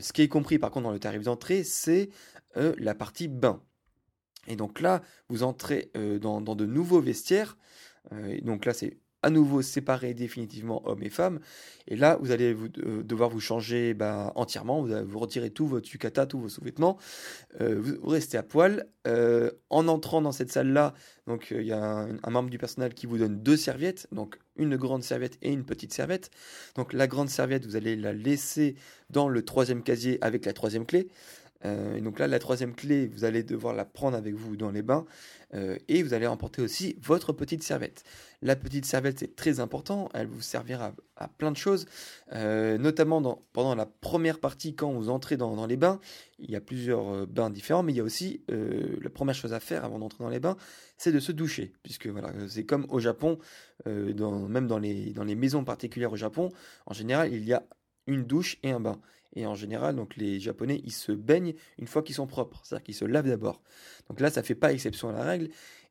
ce 0.00 0.12
qui 0.12 0.22
est 0.22 0.28
compris 0.28 0.58
par 0.58 0.70
contre 0.70 0.84
dans 0.84 0.92
le 0.92 0.98
tarif 0.98 1.22
d'entrée, 1.22 1.62
c'est 1.62 2.10
la 2.56 2.94
partie 2.94 3.28
bain. 3.28 3.62
Et 4.48 4.56
donc 4.56 4.80
là, 4.80 5.02
vous 5.28 5.44
entrez 5.44 5.92
dans, 6.20 6.40
dans, 6.40 6.56
de 6.56 6.66
nouveaux 6.66 7.00
vestiaires. 7.00 7.56
donc 8.42 8.64
là, 8.64 8.74
c'est 8.74 8.98
à 9.24 9.30
nouveau 9.30 9.62
séparer 9.62 10.12
définitivement 10.12 10.86
hommes 10.86 11.02
et 11.02 11.08
femmes. 11.08 11.40
Et 11.88 11.96
là, 11.96 12.18
vous 12.20 12.30
allez 12.30 12.54
euh, 12.54 13.02
devoir 13.02 13.30
vous 13.30 13.40
changer 13.40 13.94
bah, 13.94 14.32
entièrement. 14.36 14.82
Vous, 14.82 15.18
retirer 15.18 15.48
tout 15.48 15.66
votre 15.66 15.90
yukata, 15.90 16.26
tous 16.26 16.38
vos 16.38 16.48
sous-vêtements. 16.50 16.98
Euh, 17.60 17.80
vous, 17.80 18.08
restez 18.08 18.36
à 18.36 18.42
poil. 18.42 18.86
Euh, 19.06 19.50
en 19.68 19.88
entrant 19.88 20.22
dans 20.22 20.32
cette 20.32 20.50
salle-là, 20.50 20.94
donc 21.26 21.52
il 21.54 21.66
y 21.66 21.72
a 21.72 22.06
un, 22.22 22.30
membre 22.30 22.48
du 22.48 22.56
personnel 22.56 22.94
qui 22.94 23.04
vous 23.06 23.18
donne 23.18 23.42
deux 23.42 23.56
serviettes, 23.56 24.08
donc 24.12 24.38
une 24.56 24.76
grande 24.76 25.02
serviette 25.02 25.36
et 25.42 25.52
une 25.52 25.64
petite 25.64 25.92
serviette. 25.92 26.30
Donc 26.74 26.94
la 26.94 27.06
grande 27.06 27.28
serviette, 27.28 27.66
vous 27.66 27.76
allez 27.76 27.96
la 27.96 28.14
laisser 28.14 28.76
dans 29.10 29.28
le 29.28 29.42
troisième 29.42 29.82
casier 29.82 30.16
avec 30.22 30.46
la 30.46 30.54
troisième 30.54 30.86
clé. 30.86 31.08
Et 31.64 32.00
donc 32.00 32.18
là, 32.18 32.26
la 32.26 32.38
troisième 32.38 32.74
clé, 32.74 33.06
vous 33.06 33.24
allez 33.24 33.42
devoir 33.42 33.74
la 33.74 33.84
prendre 33.84 34.16
avec 34.16 34.34
vous 34.34 34.56
dans 34.56 34.70
les 34.70 34.82
bains. 34.82 35.06
et 35.88 36.02
vous 36.02 36.12
allez 36.12 36.26
emporter 36.26 36.60
aussi 36.62 36.96
votre 37.00 37.32
petite 37.32 37.62
serviette. 37.62 38.04
La 38.44 38.56
petite 38.56 38.84
serviette, 38.84 39.20
c'est 39.20 39.36
très 39.36 39.58
important. 39.58 40.10
Elle 40.12 40.26
vous 40.26 40.42
servira 40.42 40.92
à, 41.16 41.28
plein 41.28 41.50
de 41.50 41.56
choses, 41.56 41.86
euh, 42.32 42.76
notamment 42.76 43.42
pendant 43.54 43.74
la 43.74 43.86
première 43.86 44.38
partie, 44.38 44.74
quand 44.74 44.92
vous 44.92 45.08
entrez 45.08 45.38
dans, 45.38 45.66
les 45.66 45.78
bains. 45.78 45.98
Il 46.38 46.50
y 46.50 46.56
a 46.56 46.60
plusieurs 46.60 47.08
euh, 47.08 47.26
bains 47.26 47.48
différents, 47.48 47.82
mais 47.82 47.94
il 47.94 47.96
y 47.96 48.00
a 48.00 48.04
aussi 48.04 48.42
euh, 48.50 48.98
la 49.00 49.08
première 49.08 49.34
chose 49.34 49.54
à 49.54 49.60
faire 49.60 49.82
avant 49.82 49.98
d'entrer 49.98 50.22
dans 50.22 50.28
les 50.28 50.40
bains, 50.40 50.58
c'est 50.98 51.10
de 51.10 51.20
se 51.20 51.32
doucher. 51.32 51.72
Puisque 51.82 52.06
voilà, 52.06 52.34
c'est 52.48 52.64
comme 52.64 52.84
au 52.90 53.00
Japon, 53.00 53.38
même 53.86 54.66
dans 54.66 54.78
les 54.78 55.34
maisons 55.34 55.64
particulières 55.64 56.12
au 56.12 56.16
Japon, 56.16 56.50
en 56.84 56.92
général, 56.92 57.32
il 57.32 57.44
y 57.44 57.54
a 57.54 57.62
une 58.06 58.24
douche 58.24 58.58
et 58.62 58.72
un 58.72 58.80
bain. 58.80 59.00
Et 59.34 59.46
en 59.46 59.54
général, 59.54 59.96
donc 59.96 60.16
les 60.16 60.40
Japonais, 60.40 60.80
ils 60.84 60.92
se 60.92 61.12
baignent 61.12 61.54
une 61.78 61.86
fois 61.86 62.02
qu'ils 62.02 62.14
sont 62.14 62.26
propres, 62.26 62.60
c'est-à-dire 62.62 62.84
qu'ils 62.84 62.94
se 62.94 63.04
lavent 63.04 63.28
d'abord. 63.28 63.60
Donc 64.08 64.20
là, 64.20 64.30
ça 64.30 64.42
fait 64.42 64.54
pas 64.54 64.72
exception 64.72 65.08
à 65.08 65.12
la 65.12 65.24
règle 65.24 65.48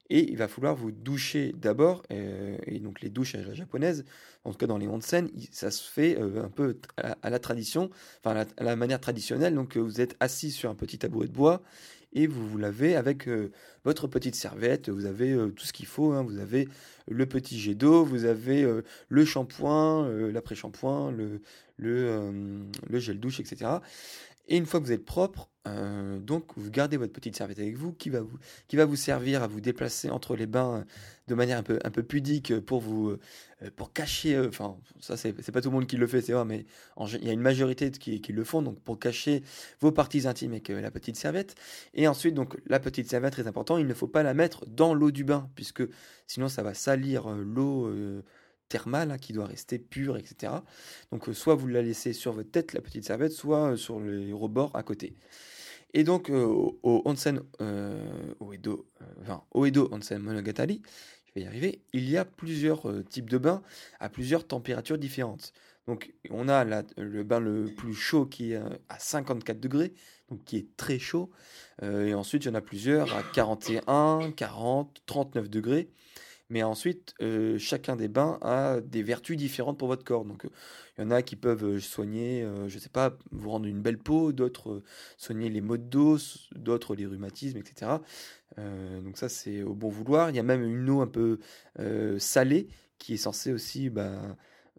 et 0.09 0.29
il 0.31 0.37
va 0.37 0.47
falloir 0.47 0.75
vous 0.75 0.91
doucher 0.91 1.53
d'abord. 1.57 2.03
Euh, 2.11 2.57
et 2.65 2.79
donc 2.79 3.01
les 3.01 3.09
douches 3.09 3.35
à 3.35 3.41
la 3.41 3.53
japonaise, 3.53 4.05
en 4.43 4.51
tout 4.51 4.57
cas 4.57 4.67
dans 4.67 4.77
les 4.77 4.87
onsen, 4.87 5.29
ça 5.51 5.71
se 5.71 5.89
fait 5.89 6.17
euh, 6.19 6.43
un 6.43 6.49
peu 6.49 6.77
à, 6.97 7.29
la 7.29 7.39
tradition, 7.39 7.89
enfin 8.23 8.45
à 8.57 8.63
la, 8.63 8.75
manière 8.75 8.99
traditionnelle. 8.99 9.55
Donc 9.55 9.77
vous 9.77 10.01
êtes 10.01 10.15
assis 10.19 10.51
sur 10.51 10.69
un 10.69 10.75
petit 10.75 10.97
tabouret 10.97 11.27
de 11.27 11.33
bois 11.33 11.61
et 12.13 12.27
vous 12.27 12.47
vous 12.47 12.57
lavez 12.57 12.95
avec 12.95 13.27
euh, 13.27 13.51
votre 13.83 14.07
petite 14.07 14.35
serviette. 14.35 14.89
Vous 14.89 15.05
avez 15.05 15.35
tout 15.55 15.65
ce 15.65 15.73
qu'il 15.73 15.85
faut. 15.85 16.13
Hein. 16.13 16.23
Vous 16.23 16.39
avez 16.39 16.67
le 17.07 17.25
petit 17.25 17.59
jet 17.59 17.75
d'eau, 17.75 18.03
vous 18.03 18.25
avez 18.25 18.65
le 19.09 19.25
shampoing, 19.25 20.07
l'après-shampoing, 20.31 21.11
le, 21.11 21.41
le, 21.77 22.63
le 22.87 22.99
gel 22.99 23.19
douche, 23.19 23.39
etc. 23.39 23.71
Et 24.47 24.57
une 24.57 24.65
fois 24.65 24.79
que 24.79 24.85
vous 24.85 24.91
êtes 24.91 25.05
propre, 25.05 25.49
euh, 25.65 26.19
donc 26.19 26.51
vous 26.57 26.69
gardez 26.69 26.97
votre 26.97 27.13
petite 27.13 27.37
serviette 27.37 27.59
avec 27.59 27.77
vous 27.77 27.93
qui 27.93 28.09
va 28.09 28.21
vous, 28.21 28.95
servir 28.97 29.43
à 29.43 29.47
vous 29.47 29.61
déplacer 29.61 30.09
entre 30.09 30.35
les 30.35 30.45
bains 30.45 30.79
euh, 30.79 30.83
de 31.29 31.35
manière 31.35 31.57
un 31.57 31.63
peu, 31.63 32.03
pudique 32.03 32.59
pour 32.59 32.81
vous 32.81 33.11
euh, 33.11 33.19
pour 33.77 33.93
cacher, 33.93 34.37
enfin 34.39 34.75
ça 34.99 35.15
c'est 35.15 35.31
pas 35.53 35.61
tout 35.61 35.69
le 35.69 35.75
monde 35.75 35.87
qui 35.87 35.95
le 35.95 36.05
fait 36.05 36.19
c'est 36.19 36.33
vrai 36.33 36.43
mais 36.43 36.65
il 36.99 37.25
y 37.25 37.29
a 37.29 37.31
une 37.31 37.39
majorité 37.39 37.89
qui, 37.91 38.19
le 38.33 38.43
font 38.43 38.61
donc 38.61 38.77
pour 38.81 38.99
cacher 38.99 39.41
vos 39.79 39.93
parties 39.93 40.27
intimes 40.27 40.51
avec 40.51 40.67
la 40.67 40.91
petite 40.91 41.15
serviette 41.15 41.55
et 41.93 42.09
ensuite 42.09 42.33
donc 42.33 42.57
la 42.65 42.81
petite 42.81 43.09
serviette 43.09 43.31
très 43.31 43.47
important 43.47 43.77
il 43.77 43.87
ne 43.87 43.93
faut 43.93 44.07
pas 44.07 44.21
la 44.21 44.33
mettre 44.33 44.65
dans 44.67 44.93
l'eau 44.93 45.11
du 45.11 45.23
bain 45.23 45.49
puisque 45.55 45.83
sinon 46.27 46.49
ça 46.49 46.61
va 46.61 46.73
salir 46.73 47.29
l'eau 47.29 47.89
thermale 48.73 49.11
hein, 49.11 49.17
qui 49.19 49.33
doit 49.33 49.45
rester 49.45 49.77
pure, 49.77 50.17
etc. 50.17 50.51
Donc 51.11 51.29
euh, 51.29 51.33
soit 51.33 51.53
vous 51.53 51.67
la 51.67 51.83
laissez 51.83 52.11
sur 52.11 52.33
votre 52.33 52.49
tête, 52.49 52.73
la 52.73 52.81
petite 52.81 53.05
serviette, 53.05 53.31
soit 53.31 53.71
euh, 53.71 53.75
sur 53.75 53.99
les 53.99 54.33
rebords 54.33 54.75
à 54.75 54.81
côté. 54.81 55.15
Et 55.93 56.03
donc 56.03 56.29
euh, 56.29 56.45
au 56.45 57.01
onsen 57.05 57.41
Oedo, 58.39 58.87
enfin, 59.21 59.43
Oedo 59.53 59.89
Onsen 59.91 60.21
Monogatari, 60.21 60.81
je 61.27 61.33
vais 61.35 61.41
y 61.41 61.47
arriver, 61.47 61.81
il 61.93 62.09
y 62.09 62.17
a 62.17 62.25
plusieurs 62.25 62.87
types 63.09 63.29
de 63.29 63.37
bains 63.37 63.61
à 63.99 64.09
plusieurs 64.09 64.47
températures 64.47 64.97
différentes. 64.97 65.53
Donc 65.87 66.13
on 66.29 66.47
a 66.47 66.63
le 66.63 67.23
bain 67.23 67.39
le 67.39 67.65
plus 67.65 67.93
chaud 67.93 68.25
qui 68.25 68.53
est 68.53 68.61
à 68.89 68.99
54 68.99 69.59
degrés, 69.59 69.93
donc 70.29 70.43
qui 70.45 70.57
est 70.57 70.77
très 70.77 70.97
chaud. 70.99 71.29
et 71.81 72.13
ensuite 72.13 72.45
il 72.45 72.47
y 72.47 72.51
en 72.51 72.55
a 72.55 72.61
plusieurs 72.61 73.13
à 73.15 73.23
41, 73.33 74.31
40, 74.35 75.01
39 75.05 75.49
degrés. 75.49 75.89
Mais 76.53 76.61
ensuite, 76.61 77.15
euh, 77.19 77.57
chacun 77.57 77.95
des 77.95 78.07
bains 78.07 78.37
a 78.43 78.79
des 78.79 79.01
vertus 79.01 79.35
différentes 79.37 79.79
pour 79.79 79.87
votre 79.87 80.03
corps. 80.03 80.23
Donc, 80.23 80.45
il 80.97 81.01
y 81.01 81.03
en 81.03 81.09
a 81.09 81.23
qui 81.23 81.35
peuvent 81.35 81.79
soigner, 81.79 82.47
je 82.67 82.75
ne 82.75 82.79
sais 82.79 82.89
pas, 82.89 83.17
vous 83.31 83.49
rendre 83.49 83.65
une 83.65 83.81
belle 83.81 83.97
peau, 83.97 84.31
d'autres 84.31 84.83
soigner 85.17 85.49
les 85.49 85.61
maux 85.61 85.77
de 85.77 85.83
dos, 85.83 86.17
d'autres 86.55 86.95
les 86.95 87.07
rhumatismes, 87.07 87.57
etc. 87.57 87.99
donc 88.57 89.17
ça, 89.17 89.29
c'est 89.29 89.63
au 89.63 89.73
bon 89.73 89.89
vouloir. 89.89 90.29
Il 90.29 90.35
y 90.35 90.39
a 90.39 90.43
même 90.43 90.63
une 90.63 90.87
eau 90.91 91.01
un 91.01 91.07
peu 91.07 91.39
salée 92.19 92.67
qui 92.99 93.15
est 93.15 93.17
censée 93.17 93.51
aussi... 93.51 93.89
Bah, 93.89 94.03
euh, 94.03 94.33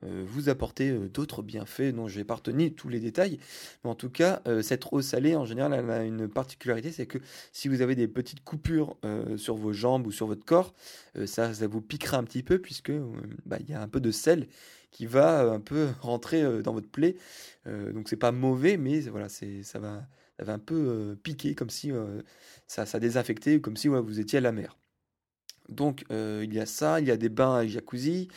vous 0.05 0.49
apporter 0.49 0.91
euh, 0.91 1.09
d'autres 1.09 1.43
bienfaits 1.43 1.95
dont 1.95 2.09
je 2.09 2.17
vais 2.17 2.25
pas 2.25 2.35
retenir 2.35 2.73
tous 2.77 2.89
les 2.89 3.01
détails. 3.01 3.39
Mais 3.83 3.91
en 3.91 3.95
tout 3.95 4.11
cas, 4.11 4.43
euh, 4.47 4.63
cette 4.63 4.85
eau 4.93 5.03
salée, 5.03 5.37
en 5.37 5.45
général, 5.45 5.73
elle 5.73 5.91
a 5.91 6.05
une 6.05 6.29
particularité, 6.29 6.93
c'est 6.93 7.07
que 7.07 7.19
si 7.53 7.69
vous 7.69 7.81
avez 7.81 7.95
des 7.95 8.09
petites 8.09 8.43
coupures 8.45 8.97
sur 9.37 9.57
vos 9.57 9.73
jambes 9.73 10.07
ou 10.07 10.13
sur 10.13 10.27
votre 10.27 10.45
corps, 10.45 10.75
ça, 11.27 11.51
vous 11.67 11.81
piquera 11.81 12.19
un 12.19 12.25
petit 12.25 12.43
peu 12.43 12.59
puisque 12.59 12.93
bah, 13.47 13.59
il 13.61 13.69
y 13.71 13.75
a 13.75 13.81
un 13.81 13.89
peu 13.89 14.01
de 14.01 14.11
sel 14.11 14.49
qui 14.91 15.07
va 15.07 15.51
un 15.51 15.61
peu 15.61 15.89
rentrer 16.01 16.63
dans 16.63 16.73
votre 16.73 16.89
plaie. 16.89 17.17
donc 17.67 18.09
c'est 18.09 18.17
pas 18.17 18.33
mauvais, 18.33 18.77
mais 18.77 19.03
ça 19.03 19.11
va, 19.11 19.29
ça 19.29 20.53
un 20.53 20.59
peu 20.59 21.17
piquer 21.23 21.55
comme 21.55 21.71
si 21.71 21.93
ça, 22.67 22.87
ça 22.87 23.01
désinfectait, 23.01 23.61
comme 23.61 23.77
si 23.77 23.89
vous 23.89 24.21
étiez 24.21 24.39
à 24.39 24.43
la 24.43 24.53
mer. 24.53 24.77
Donc 25.69 26.05
il 26.11 26.53
y 26.53 26.61
a 26.61 26.67
ça, 26.67 27.01
il 27.01 27.07
y 27.07 27.11
a 27.11 27.17
des 27.17 27.29
bains 27.29 27.55
à 27.57 27.67
jacuzzi, 27.67 28.29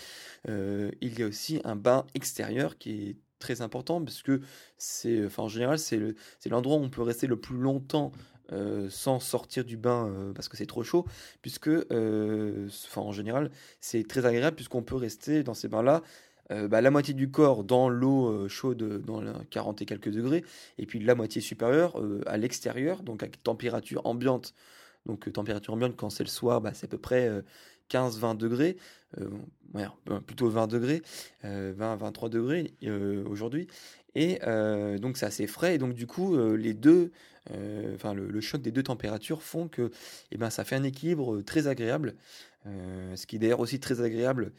euh, 0.49 0.91
il 1.01 1.19
y 1.19 1.23
a 1.23 1.27
aussi 1.27 1.59
un 1.63 1.75
bain 1.75 2.05
extérieur 2.13 2.77
qui 2.77 3.09
est 3.09 3.15
très 3.39 3.61
important 3.61 4.01
parce 4.01 4.23
que 4.23 4.41
c'est, 4.77 5.27
en 5.37 5.47
général, 5.47 5.79
c'est 5.79 6.15
l'endroit 6.49 6.77
où 6.77 6.83
on 6.83 6.89
peut 6.89 7.01
rester 7.01 7.27
le 7.27 7.39
plus 7.39 7.57
longtemps 7.57 8.11
euh, 8.53 8.89
sans 8.89 9.19
sortir 9.19 9.65
du 9.65 9.75
bain 9.75 10.07
euh, 10.07 10.33
parce 10.33 10.47
que 10.47 10.55
c'est 10.55 10.65
trop 10.65 10.83
chaud, 10.83 11.05
puisque, 11.41 11.69
en 11.69 13.11
général, 13.11 13.51
c'est 13.81 14.07
très 14.07 14.25
agréable 14.25 14.55
puisqu'on 14.55 14.83
peut 14.83 14.95
rester 14.95 15.43
dans 15.43 15.53
ces 15.53 15.67
bains-là. 15.67 16.01
Bah, 16.49 16.79
la 16.79 16.91
moitié 16.91 17.13
du 17.13 17.29
corps 17.29 17.65
dans 17.65 17.89
l'eau 17.89 18.47
chaude 18.47 19.03
dans 19.03 19.19
la 19.19 19.33
40 19.49 19.81
et 19.81 19.85
quelques 19.85 20.11
degrés, 20.11 20.45
et 20.77 20.85
puis 20.85 20.97
la 20.99 21.13
moitié 21.13 21.41
supérieure 21.41 22.01
à 22.25 22.37
l'extérieur, 22.37 23.03
donc 23.03 23.21
à 23.21 23.27
température 23.27 24.05
ambiante. 24.05 24.53
Donc 25.07 25.31
température 25.33 25.73
ambiante 25.73 25.95
quand 25.95 26.11
c'est 26.11 26.23
le 26.23 26.29
soir, 26.29 26.61
bah, 26.61 26.71
c'est 26.73 26.85
à 26.85 26.89
peu 26.89 26.99
près 26.99 27.43
15-20 27.89 28.37
degrés, 28.37 28.77
euh, 29.17 30.19
plutôt 30.25 30.49
20 30.49 30.67
degrés, 30.67 31.01
20-23 31.43 32.25
euh, 32.25 32.29
degrés 32.29 32.73
euh, 32.83 33.23
aujourd'hui. 33.27 33.67
Et 34.15 34.39
donc 34.99 35.17
c'est 35.17 35.27
assez 35.27 35.45
frais. 35.45 35.75
Et 35.75 35.77
donc 35.77 35.93
du 35.93 36.07
coup, 36.07 36.35
les 36.55 36.73
deux, 36.73 37.11
le, 37.53 38.41
choc 38.41 38.61
des 38.61 38.71
deux 38.71 38.81
températures 38.81 39.43
font 39.43 39.67
que 39.67 39.91
eh 40.31 40.37
ben, 40.37 40.49
ça 40.49 40.63
fait 40.63 40.75
un 40.75 40.83
équilibre 40.83 41.41
très 41.41 41.67
agréable. 41.67 42.15
ce 42.65 43.25
qui 43.27 43.35
est 43.35 43.39
d'ailleurs 43.39 43.59
aussi 43.59 43.79
très 43.79 44.01
agréable 44.01 44.53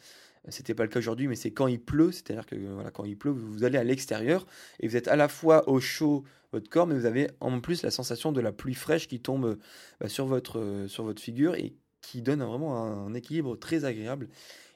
c'était 0.48 0.74
pas 0.74 0.84
le 0.84 0.88
cas 0.88 0.98
aujourd'hui, 0.98 1.28
mais 1.28 1.36
c'est 1.36 1.50
quand 1.50 1.66
il 1.66 1.80
pleut, 1.80 2.12
c'est-à-dire 2.12 2.46
que 2.46 2.56
voilà, 2.56 2.90
quand 2.90 3.04
il 3.04 3.16
pleut, 3.16 3.30
vous 3.30 3.64
allez 3.64 3.78
à 3.78 3.84
l'extérieur 3.84 4.46
et 4.80 4.88
vous 4.88 4.96
êtes 4.96 5.08
à 5.08 5.16
la 5.16 5.28
fois 5.28 5.68
au 5.68 5.80
chaud 5.80 6.24
votre 6.52 6.68
corps, 6.70 6.86
mais 6.86 6.94
vous 6.94 7.06
avez 7.06 7.28
en 7.40 7.60
plus 7.60 7.82
la 7.82 7.90
sensation 7.90 8.32
de 8.32 8.40
la 8.40 8.52
pluie 8.52 8.74
fraîche 8.74 9.08
qui 9.08 9.20
tombe 9.20 9.58
bah, 10.00 10.08
sur, 10.08 10.26
votre, 10.26 10.86
sur 10.88 11.04
votre 11.04 11.20
figure 11.20 11.54
et 11.54 11.74
qui 12.00 12.22
donne 12.22 12.42
vraiment 12.42 12.76
un, 12.76 13.14
équilibre 13.14 13.56
très 13.56 13.84
agréable 13.84 14.28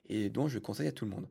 et 0.09 0.29
dont 0.29 0.49
je 0.49 0.59
conseille 0.59 0.89
à 0.89 0.93
tout 0.93 1.05
le 1.05 1.13
monde. 1.13 1.27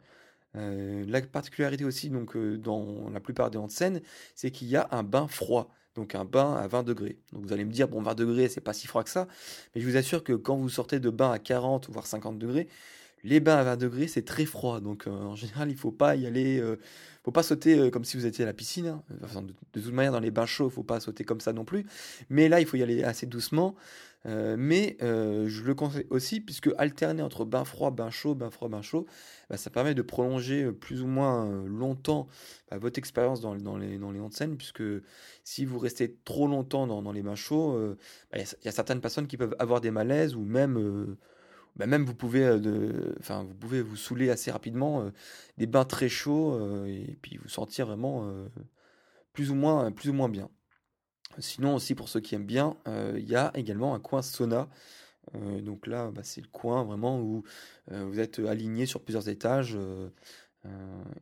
Euh, 0.55 1.05
la 1.07 1.21
particularité 1.21 1.85
aussi, 1.85 2.09
donc, 2.09 2.35
euh, 2.35 2.57
dans 2.57 3.09
la 3.09 3.19
plupart 3.19 3.51
des 3.51 3.57
onsen, 3.57 4.01
c'est 4.35 4.51
qu'il 4.51 4.67
y 4.67 4.75
a 4.75 4.87
un 4.91 5.03
bain 5.03 5.27
froid, 5.27 5.69
donc 5.95 6.15
un 6.15 6.25
bain 6.25 6.55
à 6.55 6.67
20 6.67 6.83
degrés. 6.83 7.19
Donc 7.31 7.45
vous 7.45 7.53
allez 7.53 7.63
me 7.63 7.71
dire, 7.71 7.87
bon, 7.87 8.01
20 8.01 8.15
degrés, 8.15 8.49
c'est 8.49 8.61
pas 8.61 8.73
si 8.73 8.87
froid 8.87 9.03
que 9.03 9.09
ça, 9.09 9.27
mais 9.73 9.81
je 9.81 9.87
vous 9.87 9.95
assure 9.95 10.23
que 10.23 10.33
quand 10.33 10.57
vous 10.57 10.69
sortez 10.69 10.99
de 10.99 11.09
bain 11.09 11.31
à 11.31 11.39
40 11.39 11.89
voire 11.89 12.07
50 12.07 12.37
degrés, 12.37 12.67
les 13.23 13.39
bains 13.39 13.57
à 13.57 13.63
20 13.63 13.77
degrés, 13.77 14.07
c'est 14.07 14.23
très 14.23 14.45
froid. 14.45 14.79
Donc 14.79 15.07
euh, 15.07 15.11
en 15.11 15.35
général, 15.35 15.69
il 15.69 15.77
faut 15.77 15.91
pas 15.91 16.15
y 16.15 16.25
aller, 16.25 16.59
euh, 16.59 16.77
faut 17.23 17.31
pas 17.31 17.43
sauter 17.43 17.91
comme 17.91 18.03
si 18.03 18.17
vous 18.17 18.25
étiez 18.25 18.43
à 18.43 18.47
la 18.47 18.53
piscine. 18.53 18.87
Hein. 18.87 19.03
de, 19.73 19.81
toute 19.81 19.93
manière, 19.93 20.11
dans 20.11 20.19
les 20.19 20.31
bains 20.31 20.45
chauds, 20.45 20.69
il 20.69 20.73
faut 20.73 20.83
pas 20.83 20.99
sauter 20.99 21.23
comme 21.23 21.39
ça 21.39 21.53
non 21.53 21.65
plus. 21.65 21.85
Mais 22.29 22.49
là, 22.49 22.59
il 22.59 22.65
faut 22.65 22.77
y 22.77 22.83
aller 22.83 23.03
assez 23.03 23.25
doucement. 23.25 23.75
Euh, 24.27 24.55
mais 24.57 24.97
euh, 25.01 25.47
je 25.47 25.63
le 25.63 25.73
conseille 25.73 26.05
aussi, 26.09 26.41
puisque 26.41 26.69
alterner 26.77 27.23
entre 27.23 27.45
bain 27.45 27.65
froid, 27.65 27.91
bain 27.91 28.09
chaud, 28.11 28.35
bain 28.35 28.51
froid, 28.51 28.69
bain 28.69 28.81
chaud, 28.81 29.07
bah, 29.49 29.57
ça 29.57 29.69
permet 29.69 29.95
de 29.95 30.01
prolonger 30.01 30.65
euh, 30.65 30.71
plus 30.71 31.01
ou 31.01 31.07
moins 31.07 31.63
longtemps 31.65 32.27
bah, 32.69 32.77
votre 32.77 32.99
expérience 32.99 33.41
dans, 33.41 33.55
les, 33.55 33.97
dans 33.97 34.11
les 34.11 34.19
onsen, 34.19 34.57
puisque 34.57 34.83
si 35.43 35.65
vous 35.65 35.79
restez 35.79 36.15
trop 36.23 36.47
longtemps 36.47 36.85
dans, 36.87 37.01
dans 37.01 37.11
les 37.11 37.23
bains 37.23 37.35
chauds, 37.35 37.95
bah, 38.31 38.39
il 38.39 38.65
y, 38.65 38.67
a 38.67 38.71
certaines 38.71 39.01
personnes 39.01 39.27
qui 39.27 39.37
peuvent 39.37 39.55
avoir 39.59 39.81
des 39.81 39.91
malaises 39.91 40.35
ou 40.35 40.43
même... 40.43 41.17
même 41.77 42.05
vous 42.05 42.15
pouvez, 42.15 42.49
enfin, 43.19 43.43
vous 43.43 43.55
pouvez 43.55 43.81
vous 43.81 43.95
saouler 43.95 44.29
assez 44.29 44.51
rapidement 44.51 45.11
des 45.57 45.67
bains 45.67 45.85
très 45.85 46.09
chauds 46.09 46.85
et 46.85 47.17
puis 47.21 47.37
vous 47.37 47.49
sentir 47.49 47.87
vraiment 47.87 48.31
plus 49.33 49.51
ou 49.51 49.55
moins, 49.55 49.91
plus 49.91 50.09
ou 50.09 50.13
moins 50.13 50.29
bien. 50.29 50.49
Sinon 51.39 51.75
aussi 51.75 51.95
pour 51.95 52.09
ceux 52.09 52.19
qui 52.19 52.35
aiment 52.35 52.45
bien, 52.45 52.75
euh, 52.87 53.13
il 53.17 53.27
y 53.27 53.35
a 53.35 53.51
également 53.55 53.95
un 53.95 53.99
coin 53.99 54.21
sauna. 54.21 54.69
Euh, 55.35 55.61
donc 55.61 55.87
là, 55.87 56.11
bah, 56.11 56.21
c'est 56.23 56.41
le 56.41 56.47
coin 56.47 56.83
vraiment 56.83 57.21
où 57.21 57.43
euh, 57.91 58.05
vous 58.05 58.19
êtes 58.19 58.39
aligné 58.39 58.85
sur 58.85 59.01
plusieurs 59.03 59.29
étages 59.29 59.77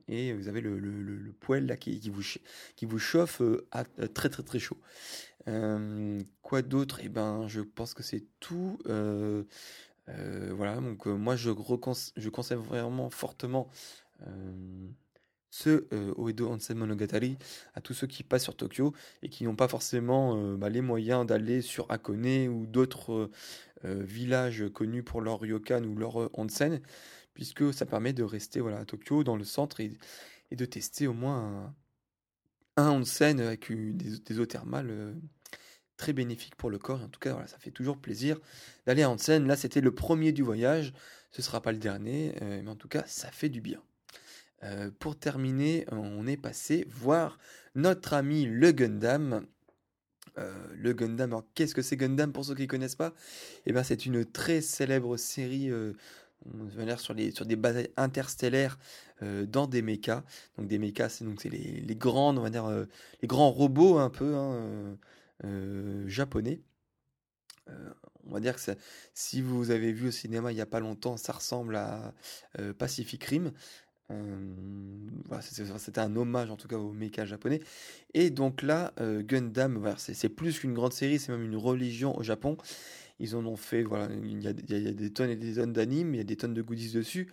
et 0.10 0.34
vous 0.34 0.50
avez 0.50 0.60
le, 0.60 0.78
le, 0.80 1.32
poêle 1.32 1.66
là 1.66 1.78
qui, 1.78 1.98
qui, 2.02 2.10
vous, 2.10 2.24
qui 2.76 2.86
vous 2.86 3.00
chauffe 3.00 3.42
à 3.72 3.86
très 3.86 4.28
très 4.28 4.44
très 4.44 4.60
chaud. 4.60 4.78
quoi 6.42 6.62
d'autre? 6.62 7.00
Eh 7.02 7.08
ben, 7.08 7.48
je 7.48 7.62
pense 7.62 7.94
que 7.94 8.04
c'est 8.04 8.26
tout. 8.42 8.80
Voilà, 10.56 10.76
donc 10.78 11.06
moi 11.06 11.36
je, 11.36 11.52
je 12.18 12.30
conseille 12.30 12.58
vraiment 12.58 13.10
fortement 13.10 13.70
ce 15.50 15.88
euh, 15.94 16.14
Oedo 16.18 16.48
Onsen 16.50 16.78
Monogatari 16.78 17.38
à 17.74 17.82
tous 17.82 17.94
ceux 17.94 18.08
qui 18.08 18.24
passent 18.24 18.44
sur 18.44 18.56
Tokyo 18.56 18.94
et 19.22 19.30
qui 19.30 19.44
n'ont 19.44 19.56
pas 19.56 19.68
forcément 19.68 20.36
euh, 20.38 20.58
bah, 20.58 20.70
les 20.70 20.82
moyens 20.82 21.26
d'aller 21.26 21.62
sur 21.62 21.90
Hakone 21.92 22.48
ou 22.48 22.66
d'autres 22.66 23.32
euh, 23.86 24.04
villages 24.04 24.66
connus 24.74 25.04
pour 25.04 25.22
leur 25.22 25.40
ryokan 25.40 25.84
ou 25.84 25.96
leur 25.96 26.30
onsen, 26.38 26.82
puisque 27.34 27.74
ça 27.74 27.86
permet 27.86 28.14
de 28.14 28.24
rester 28.24 28.60
voilà, 28.60 28.80
à 28.80 28.86
Tokyo, 28.86 29.24
dans 29.24 29.36
le 29.36 29.44
centre, 29.44 29.80
et, 29.80 29.98
de 30.52 30.66
tester 30.66 31.06
au 31.06 31.14
moins 31.14 31.74
un, 32.76 32.90
onsen 32.90 33.40
avec 33.40 33.72
des, 33.72 34.40
eaux 34.40 34.48
thermales 34.48 35.16
très 36.00 36.14
bénéfiques 36.14 36.56
pour 36.56 36.72
le 36.72 36.80
corps. 36.80 37.04
en 37.04 37.10
tout 37.10 37.20
cas, 37.20 37.34
voilà, 37.34 37.48
ça 37.48 37.60
fait 37.60 37.72
toujours 37.72 37.98
plaisir 37.98 38.40
d'aller 38.88 39.04
à 39.04 39.12
onsen. 39.12 39.46
Là, 39.46 39.56
c'était 39.56 39.82
le 39.82 39.94
premier 39.94 40.32
du 40.32 40.42
voyage, 40.42 40.94
ce 41.30 41.42
ne 41.42 41.44
sera 41.44 41.62
pas 41.62 41.72
le 41.72 41.78
dernier, 41.78 42.34
mais 42.42 42.68
en 42.68 42.76
tout 42.76 42.88
cas, 42.88 43.04
ça 43.06 43.30
fait 43.32 43.50
du 43.50 43.62
bien. 43.62 43.82
Euh, 44.64 44.90
pour 45.00 45.18
terminer, 45.18 45.86
on 45.92 46.26
est 46.28 46.38
passé 46.38 46.86
voir 46.90 47.38
notre 47.76 48.14
ami 48.14 48.46
le 48.46 48.72
Gundam. 48.72 49.46
Euh, 50.38 50.54
le 50.74 50.94
Gundam, 50.94 51.32
alors 51.32 51.46
qu'est-ce 51.54 51.76
que 51.76 51.82
c'est 51.82 51.98
Gundam 51.98 52.32
pour 52.32 52.46
ceux 52.46 52.56
qui 52.56 52.64
ne 52.64 52.68
connaissent 52.68 52.96
pas? 52.96 53.14
Eh 53.66 53.74
ben, 53.74 53.84
c'est 53.84 54.06
une 54.06 54.26
très 54.26 54.62
célèbre 54.62 55.18
série 55.18 55.70
euh, 55.72 55.94
sur, 56.98 57.16
sur 57.34 57.46
des 57.46 57.56
batailles 57.56 57.92
interstellaires 57.98 58.78
euh, 59.22 59.46
dans 59.46 59.68
des 59.68 59.82
mechas. 59.82 60.24
Donc 60.58 60.68
des 60.68 60.78
mechas, 60.78 61.10
c'est 61.10 61.26
c'est 61.40 61.50
les, 61.50 61.82
les 61.82 61.88
les 61.88 61.96
grands 61.96 63.52
robots 63.52 63.98
un 63.98 64.10
peu 64.10 64.36
hein, 64.36 64.98
japonais. 66.08 66.62
on 68.26 68.32
va 68.32 68.40
dire 68.40 68.56
que 68.56 68.62
si 69.14 69.42
vous 69.42 69.72
avez 69.72 69.92
vu 69.92 70.08
au 70.08 70.12
cinéma 70.12 70.52
il 70.52 70.56
n'y 70.56 70.62
a 70.62 70.66
pas 70.66 70.80
longtemps, 70.80 71.18
ça 71.18 71.34
ressemble 71.34 71.76
à 71.76 72.14
Pacific 72.78 73.24
Rim. 73.24 73.54
Euh, 74.12 75.40
c'était 75.80 76.00
un 76.00 76.16
hommage 76.16 76.50
en 76.50 76.58
tout 76.58 76.68
cas 76.68 76.78
au 76.78 76.92
mecha 76.94 77.26
japonais. 77.26 77.60
Et 78.14 78.30
donc 78.30 78.62
là, 78.62 78.94
euh, 79.00 79.22
Gundam, 79.22 79.94
c'est 79.98 80.30
plus 80.30 80.60
qu'une 80.60 80.74
grande 80.74 80.94
série, 80.94 81.20
c'est 81.20 81.32
même 81.32 81.44
une 81.44 81.56
religion 81.56 82.18
au 82.18 82.24
Japon. 82.24 82.58
Ils 83.20 83.36
en 83.36 83.46
ont 83.46 83.58
fait, 83.58 83.84
voilà, 83.84 84.08
il 84.24 84.42
y 84.42 84.48
a, 84.48 84.54
des 84.54 85.12
tonnes 85.12 85.30
et 85.30 85.36
des 85.36 85.56
tonnes 85.56 85.74
d'animes, 85.74 86.16
il 86.16 86.18
y 86.18 86.22
a 86.22 86.24
des 86.24 86.38
tonnes 86.38 86.54
de 86.54 86.62
goodies 86.62 86.94
dessus. 86.94 87.30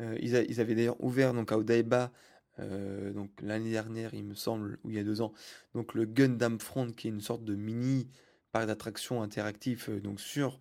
Euh, 0.00 0.16
ils, 0.20 0.60
avaient 0.60 0.74
d'ailleurs 0.74 1.02
ouvert 1.02 1.32
donc 1.32 1.52
à 1.52 1.58
Odaiba, 1.58 2.12
donc 2.58 3.30
l'année 3.40 3.70
dernière, 3.70 4.14
il 4.14 4.24
me 4.24 4.34
semble, 4.34 4.78
ou 4.84 4.90
il 4.90 4.96
y 4.96 4.98
a 4.98 5.04
deux 5.04 5.20
ans, 5.20 5.32
donc 5.74 5.94
le 5.94 6.04
Gundam 6.04 6.58
Front, 6.60 6.92
qui 6.92 7.08
est 7.08 7.10
une 7.10 7.20
sorte 7.20 7.44
de 7.44 7.54
mini 7.54 8.08
parc 8.52 8.66
d'attractions 8.66 9.22
interactif 9.22 9.90
donc 9.90 10.20
sur 10.20 10.58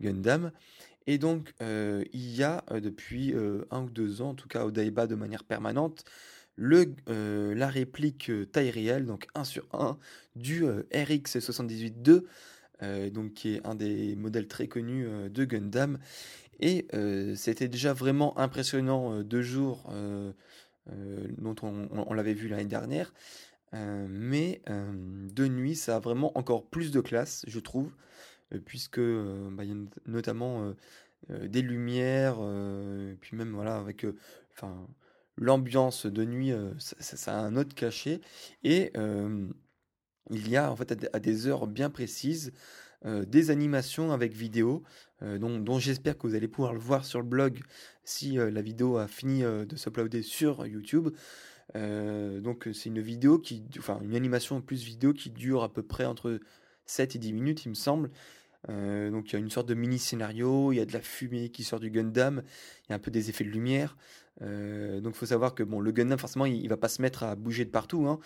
Gundam. 0.00 0.52
Et 1.08 1.16
donc, 1.16 1.54
euh, 1.62 2.04
il 2.12 2.36
y 2.36 2.42
a 2.42 2.62
euh, 2.70 2.80
depuis 2.80 3.32
euh, 3.32 3.64
un 3.70 3.84
ou 3.84 3.90
deux 3.90 4.20
ans, 4.20 4.30
en 4.30 4.34
tout 4.34 4.46
cas 4.46 4.66
au 4.66 4.70
Daiba 4.70 5.06
de 5.06 5.14
manière 5.14 5.42
permanente, 5.42 6.04
le, 6.54 6.92
la 7.54 7.68
réplique 7.68 8.30
taille 8.52 8.70
réelle, 8.70 9.06
donc 9.06 9.26
1 9.34 9.44
sur 9.44 9.66
1, 9.72 9.96
du 10.34 10.64
RX78-2, 10.64 12.24
donc 13.12 13.32
qui 13.34 13.54
est 13.54 13.64
un 13.64 13.76
des 13.76 14.16
modèles 14.16 14.48
très 14.48 14.66
connus 14.66 15.06
de 15.30 15.44
Gundam. 15.44 15.98
Et 16.58 16.88
c'était 17.36 17.68
déjà 17.68 17.92
vraiment 17.92 18.36
impressionnant 18.40 19.22
deux 19.22 19.40
jours 19.40 19.88
dont 21.38 21.54
on, 21.62 22.14
l'avait 22.14 22.34
vu 22.34 22.48
l'année 22.48 22.64
dernière. 22.64 23.12
mais 23.72 24.62
de 24.68 25.46
nuit, 25.46 25.76
ça 25.76 25.96
a 25.96 25.98
vraiment 25.98 26.36
encore 26.36 26.66
plus 26.66 26.90
de 26.90 27.00
classe, 27.00 27.44
je 27.46 27.60
trouve. 27.60 27.92
Euh, 28.54 28.58
puisque 28.64 28.98
euh, 28.98 29.48
bah, 29.50 29.64
y 29.64 29.72
a 29.72 29.76
notamment 30.06 30.72
des 31.28 31.62
lumières, 31.62 32.38
puis 33.20 33.36
même 33.36 33.52
voilà 33.52 33.76
avec 33.76 34.06
l'ambiance 35.36 36.06
de 36.06 36.24
nuit, 36.24 36.52
ça, 36.78 37.36
a 37.36 37.40
un 37.40 37.56
autre 37.56 37.74
cachet 37.74 38.20
et 38.62 38.92
il 40.30 40.48
y 40.48 40.56
a 40.56 40.70
en 40.70 40.76
fait 40.76 41.08
à 41.12 41.18
des 41.18 41.46
heures 41.48 41.66
bien 41.66 41.90
précises 41.90 42.52
des 43.04 43.50
animations 43.50 44.12
avec 44.12 44.32
vidéo 44.32 44.82
dont, 45.22 45.58
dont 45.58 45.78
j'espère 45.78 46.18
que 46.18 46.26
vous 46.26 46.34
allez 46.34 46.48
pouvoir 46.48 46.72
le 46.72 46.80
voir 46.80 47.04
sur 47.04 47.20
le 47.20 47.26
blog 47.26 47.60
si 48.04 48.32
la 48.32 48.62
vidéo 48.62 48.96
a 48.96 49.06
fini 49.06 49.42
de 49.42 49.76
s'uploader 49.76 50.22
sur 50.22 50.66
YouTube. 50.66 51.10
donc 51.74 52.68
c'est 52.72 52.86
une 52.86 53.00
vidéo 53.00 53.38
qui, 53.38 53.64
enfin 53.78 54.00
une 54.02 54.16
animation 54.16 54.60
plus 54.60 54.82
vidéo 54.82 55.12
qui 55.12 55.30
dure 55.30 55.62
à 55.62 55.72
peu 55.72 55.82
près 55.82 56.06
entre 56.06 56.40
7 56.86 57.16
et 57.16 57.18
10 57.18 57.32
minutes 57.32 57.64
il 57.66 57.68
me 57.68 57.74
semble. 57.74 58.10
donc 58.66 59.30
il 59.30 59.32
y 59.34 59.36
a 59.36 59.38
une 59.38 59.50
sorte 59.50 59.68
de 59.68 59.74
mini 59.74 59.98
scénario, 59.98 60.72
il 60.72 60.76
y 60.76 60.80
a 60.80 60.86
de 60.86 60.92
la 60.92 61.02
fumée 61.02 61.50
qui 61.50 61.62
sort 61.62 61.80
du 61.80 61.90
Gundam, 61.90 62.42
il 62.84 62.90
y 62.90 62.92
a 62.92 62.96
un 62.96 63.00
peu 63.00 63.10
des 63.10 63.30
effets 63.30 63.44
de 63.44 63.50
lumière. 63.50 63.96
Donc 64.40 65.14
il 65.14 65.18
faut 65.18 65.26
savoir 65.26 65.54
que 65.54 65.62
bon 65.62 65.80
le 65.80 65.90
Gundam 65.90 66.18
forcément 66.18 66.46
il, 66.46 66.62
il, 66.62 66.68
va 66.68 66.76
pas 66.76 66.88
se 66.88 67.02
mettre 67.02 67.24
à 67.24 67.34
bouger 67.34 67.64
de 67.64 67.70
partout. 67.70 68.06
Hein. 68.06 68.20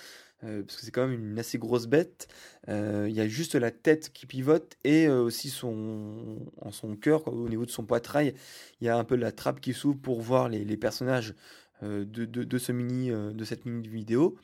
Euh, 0.44 0.62
parce 0.62 0.77
que 0.77 0.85
c'est 0.85 0.90
quand 0.90 1.07
même 1.07 1.33
une 1.33 1.38
assez 1.38 1.59
grosse 1.59 1.87
bête. 1.87 2.29
Euh, 2.68 3.07
il 3.09 3.14
y 3.14 3.20
a 3.20 3.29
juste 3.29 3.55
la 3.55 3.70
tête 3.70 4.12
qui 4.12 4.27
pivote 4.27 4.77
et 4.85 5.07
euh, 5.07 5.22
aussi 5.22 5.51
son, 5.51 6.38
en 6.61 6.72
son 6.72 6.96
cœur, 6.96 7.29
au 7.29 7.48
niveau 7.48 7.64
de 7.64 7.70
son 7.70 7.85
poitrail, 7.85 8.35
il 8.81 8.87
y 8.87 8.88
a 8.90 8.96
un 8.96 9.05
peu 9.05 9.16
la 9.16 9.33
trappe 9.33 9.61
qui 9.61 9.72
s'ouvre 9.72 9.98
pour 10.01 10.20
voir 10.20 10.48
les, 10.48 10.77
personnages 10.77 11.35
de, 11.83 12.59
ce 12.59 12.72
mini, 12.72 13.11
de 13.11 13.44
cette 13.44 13.66
mini 13.66 13.87
vidéo. 13.87 14.37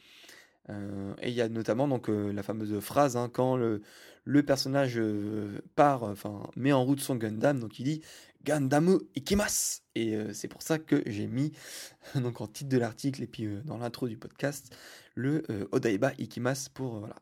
et 0.68 1.28
il 1.28 1.35
y 1.35 1.40
a 1.40 1.48
notamment 1.48 1.88
donc 1.88 2.09
la 2.09 2.42
fameuse 2.42 2.78
phrase 2.81 3.16
hein, 3.16 3.31
quand 3.33 3.57
le, 3.57 3.83
le 4.24 4.42
personnage 4.42 5.00
part, 5.74 6.04
enfin 6.04 6.48
met 6.57 6.72
en 6.72 6.85
route 6.85 7.00
son 7.00 7.16
Gundam, 7.16 7.59
donc 7.59 7.78
il 7.78 7.85
dit 7.85 8.02
Gandamu 8.48 8.98
Ikimas. 9.14 9.82
Et 9.94 10.16
c'est 10.32 10.48
pour 10.48 10.62
ça 10.62 10.78
que 10.78 11.02
j'ai 11.06 11.26
mis 11.26 11.52
donc 12.14 12.40
en 12.40 12.46
titre 12.46 12.70
de 12.70 12.78
l'article 12.78 13.22
et 13.22 13.26
puis 13.26 13.46
dans 13.64 13.76
l'intro 13.76 14.08
du 14.08 14.16
podcast 14.16 14.74
le 15.18 15.42
euh, 15.50 15.66
Odaiba 15.72 16.12
Ikimas 16.18 16.68
pour, 16.72 16.96
euh, 16.96 16.98
voilà, 17.00 17.16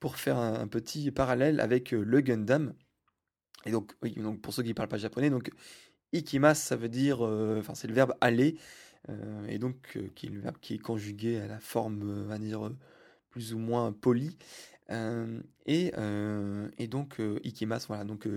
pour 0.00 0.16
faire 0.16 0.38
un, 0.38 0.66
petit 0.66 1.10
parallèle 1.10 1.60
avec 1.60 1.92
euh, 1.92 2.02
le 2.02 2.20
Gundam. 2.20 2.74
Et 3.66 3.70
donc, 3.70 3.92
donc, 4.16 4.40
pour 4.40 4.52
ceux 4.52 4.62
qui 4.62 4.70
ne 4.70 4.74
parlent 4.74 4.88
pas 4.88 4.98
japonais, 4.98 5.30
donc 5.30 5.50
Ikimas, 6.12 6.54
ça 6.54 6.76
veut 6.76 6.88
dire, 6.88 7.22
enfin, 7.22 7.74
c'est 7.74 7.88
le 7.88 7.94
verbe 7.94 8.12
aller, 8.20 8.58
et 9.48 9.58
donc 9.58 9.98
qui 10.14 10.26
est 10.26 10.28
le 10.28 10.40
verbe 10.40 10.58
qui 10.60 10.74
est 10.74 10.78
conjugué 10.78 11.40
à 11.40 11.46
la 11.46 11.58
forme, 11.60 12.02
on 12.02 12.26
va 12.26 12.38
dire, 12.38 12.70
plus 13.30 13.54
ou 13.54 13.58
moins 13.58 13.90
polie. 13.90 14.36
et, 14.90 15.92
et 16.78 16.86
donc, 16.88 17.22
Ikimas, 17.42 17.86
voilà, 17.88 18.04
donc 18.04 18.28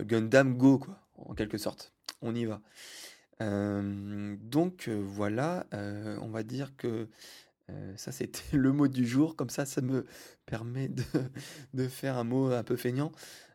Gundam 0.00 0.56
Go, 0.56 0.78
quoi, 0.78 1.05
en 1.16 1.34
quelque 1.34 1.58
sorte. 1.58 1.92
On 2.22 2.34
y 2.34 2.46
va. 2.46 2.62
donc 3.40 4.88
voilà, 4.88 5.66
on 5.72 6.28
va 6.28 6.42
dire 6.42 6.76
que 6.76 7.08
euh, 7.70 7.92
ça, 7.96 8.12
c'était 8.12 8.40
le 8.56 8.72
mot 8.72 8.88
du 8.88 9.06
jour. 9.06 9.36
Comme 9.36 9.50
ça, 9.50 9.66
ça 9.66 9.80
me 9.80 10.06
permet 10.46 10.88
de, 11.74 11.88
faire 11.88 12.16
un 12.16 12.24
mot 12.24 12.50
un 12.52 12.62
peu 12.62 12.76
feignant. 12.76 13.12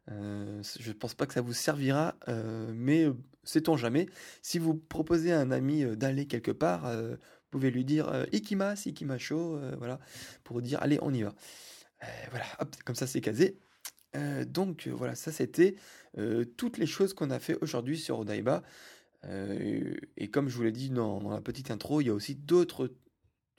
Euh, 0.10 0.62
je 0.80 0.90
ne 0.90 0.94
pense 0.94 1.14
pas 1.14 1.26
que 1.26 1.34
ça 1.34 1.42
vous 1.42 1.54
servira, 1.54 2.16
euh, 2.28 2.72
mais 2.76 3.06
sait-on 3.44 3.78
jamais. 3.78 4.08
Si 4.42 4.60
vous 4.60 4.76
proposez 4.76 5.32
à 5.32 5.40
un 5.40 5.52
ami 5.52 5.86
d'aller 5.96 6.26
quelque 6.26 6.52
part, 6.52 6.92
vous 6.92 7.18
pouvez 7.50 7.72
lui 7.72 7.86
dire 7.86 8.26
Ikimas, 8.32 8.84
Ikimasho, 8.86 9.60
voilà, 9.78 10.00
pour 10.44 10.62
dire 10.62 10.82
allez, 10.82 10.98
on 11.02 11.14
y 11.14 11.22
va. 11.22 11.34
voilà, 12.32 12.46
hop, 12.60 12.76
comme 12.84 12.96
ça, 12.96 13.08
c'est 13.08 13.22
casé. 13.22 13.60
Donc 14.48 14.88
voilà, 14.88 15.16
ça 15.16 15.32
c'était 15.32 15.76
toutes 16.58 16.78
les 16.78 16.86
choses 16.86 17.14
qu'on 17.14 17.30
a 17.30 17.40
fait 17.40 17.58
aujourd'hui 17.62 17.98
sur 17.98 18.20
Odaiba. 18.20 18.64
et 19.26 20.30
comme 20.32 20.50
je 20.50 20.58
vous 20.58 20.64
l'ai 20.64 20.72
dit 20.72 20.90
dans, 20.90 21.30
la 21.30 21.42
petite 21.42 21.72
intro, 21.72 22.02
il 22.02 22.08
y 22.08 22.10
a 22.10 22.14
aussi 22.14 22.36
d'autres 22.36 22.92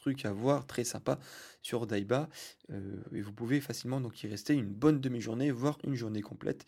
truc 0.03 0.25
à 0.27 0.33
voir, 0.33 0.67
très 0.67 0.85
sympa 0.85 1.19
sur 1.63 1.87
Daiba. 1.87 2.29
Euh, 2.71 2.97
et 3.13 3.23
vous 3.23 3.33
pouvez 3.33 3.61
facilement 3.61 4.01
donc 4.01 4.23
y 4.23 4.27
rester 4.27 4.53
une 4.53 4.73
bonne 4.73 5.01
demi-journée, 5.01 5.51
voire 5.51 5.79
une 5.85 5.95
journée 5.95 6.21
complète, 6.21 6.67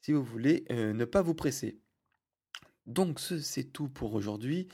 si 0.00 0.12
vous 0.12 0.24
voulez 0.24 0.64
euh, 0.70 0.92
ne 0.92 1.04
pas 1.04 1.20
vous 1.20 1.34
presser. 1.34 1.78
Donc 2.86 3.18
c'est 3.20 3.64
tout 3.64 3.88
pour 3.88 4.14
aujourd'hui. 4.14 4.68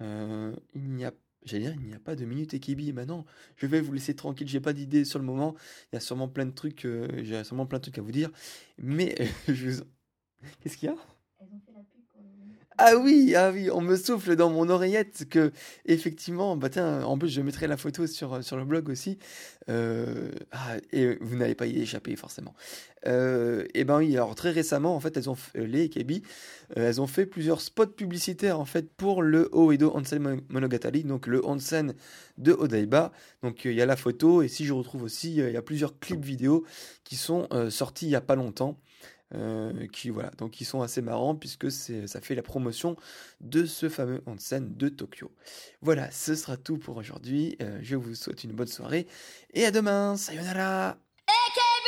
Euh, 0.00 0.54
il 0.74 0.90
n'y 0.90 1.04
a 1.04 1.14
J'allais 1.44 1.64
dire, 1.64 1.74
il 1.74 1.86
n'y 1.86 1.94
a 1.94 1.98
pas 1.98 2.16
de 2.16 2.24
minute 2.24 2.54
Ekibi. 2.54 2.92
Maintenant, 2.92 3.26
je 3.56 3.66
vais 3.66 3.80
vous 3.80 3.92
laisser 3.92 4.14
tranquille. 4.16 4.48
J'ai 4.48 4.60
pas 4.60 4.72
d'idée 4.72 5.04
sur 5.04 5.18
le 5.18 5.24
moment. 5.24 5.54
Il 5.92 5.96
y 5.96 5.98
a 5.98 6.00
sûrement 6.00 6.28
plein 6.28 6.46
de 6.46 6.52
trucs. 6.52 6.86
J'ai 7.22 7.44
sûrement 7.44 7.66
plein 7.66 7.78
de 7.78 7.82
trucs 7.82 7.98
à 7.98 8.02
vous 8.02 8.12
dire. 8.12 8.30
Mais 8.78 9.14
je 9.48 9.70
vous... 9.70 9.84
Qu'est-ce 10.60 10.76
qu'il 10.76 10.88
y 10.88 10.92
a? 10.92 10.96
Ah 12.76 12.96
oui, 12.96 13.34
ah 13.36 13.50
oui, 13.52 13.70
on 13.70 13.80
me 13.80 13.94
souffle 13.96 14.34
dans 14.34 14.50
mon 14.50 14.68
oreillette 14.68 15.28
que 15.30 15.52
effectivement, 15.86 16.56
bah 16.56 16.68
tiens, 16.68 17.04
en 17.04 17.16
plus 17.16 17.28
je 17.28 17.40
mettrai 17.40 17.68
la 17.68 17.76
photo 17.76 18.06
sur, 18.08 18.42
sur 18.42 18.56
le 18.56 18.64
blog 18.64 18.88
aussi. 18.88 19.18
Euh, 19.68 20.32
ah, 20.50 20.76
et 20.92 21.16
vous 21.20 21.36
n'allez 21.36 21.54
pas 21.54 21.66
y 21.66 21.80
échapper 21.80 22.16
forcément. 22.16 22.54
Euh, 23.06 23.64
et 23.74 23.84
ben 23.84 23.98
oui, 23.98 24.14
alors 24.16 24.34
très 24.34 24.50
récemment 24.50 24.96
en 24.96 25.00
fait, 25.00 25.16
elles 25.16 25.30
ont 25.30 25.36
les 25.54 25.88
Kebi, 25.88 26.22
euh, 26.76 26.88
elles 26.88 27.00
ont 27.00 27.06
fait 27.06 27.26
plusieurs 27.26 27.60
spots 27.60 27.86
publicitaires 27.86 28.58
en 28.58 28.64
fait 28.64 28.90
pour 28.92 29.22
le 29.22 29.48
Oedo 29.52 29.92
Onsen 29.94 30.40
Monogatari, 30.48 31.04
donc 31.04 31.28
le 31.28 31.46
onsen 31.46 31.94
de 32.38 32.52
Odaiba. 32.52 33.12
Donc 33.42 33.64
il 33.66 33.74
y 33.74 33.82
a 33.82 33.86
la 33.86 33.96
photo 33.96 34.42
et 34.42 34.48
si 34.48 34.64
je 34.64 34.72
retrouve 34.72 35.04
aussi, 35.04 35.36
il 35.36 35.50
y 35.50 35.56
a 35.56 35.62
plusieurs 35.62 35.98
clips 36.00 36.24
vidéo 36.24 36.64
qui 37.04 37.14
sont 37.16 37.48
sortis 37.70 38.06
il 38.06 38.10
y 38.10 38.16
a 38.16 38.20
pas 38.20 38.34
longtemps. 38.34 38.78
Euh, 39.34 39.86
qui 39.88 40.10
voilà, 40.10 40.30
donc 40.38 40.52
qui 40.52 40.64
sont 40.64 40.82
assez 40.82 41.02
marrants 41.02 41.34
puisque 41.34 41.70
ça 41.70 42.20
fait 42.20 42.34
la 42.34 42.42
promotion 42.42 42.96
de 43.40 43.64
ce 43.64 43.88
fameux 43.88 44.22
onsen 44.26 44.76
de 44.76 44.88
Tokyo. 44.88 45.32
Voilà, 45.82 46.10
ce 46.10 46.34
sera 46.34 46.56
tout 46.56 46.78
pour 46.78 46.96
aujourd'hui. 46.96 47.56
Euh, 47.60 47.78
je 47.82 47.96
vous 47.96 48.14
souhaite 48.14 48.44
une 48.44 48.52
bonne 48.52 48.68
soirée 48.68 49.06
et 49.52 49.64
à 49.64 49.70
demain. 49.70 50.16
Sayonara. 50.16 50.98
AKB 51.26 51.86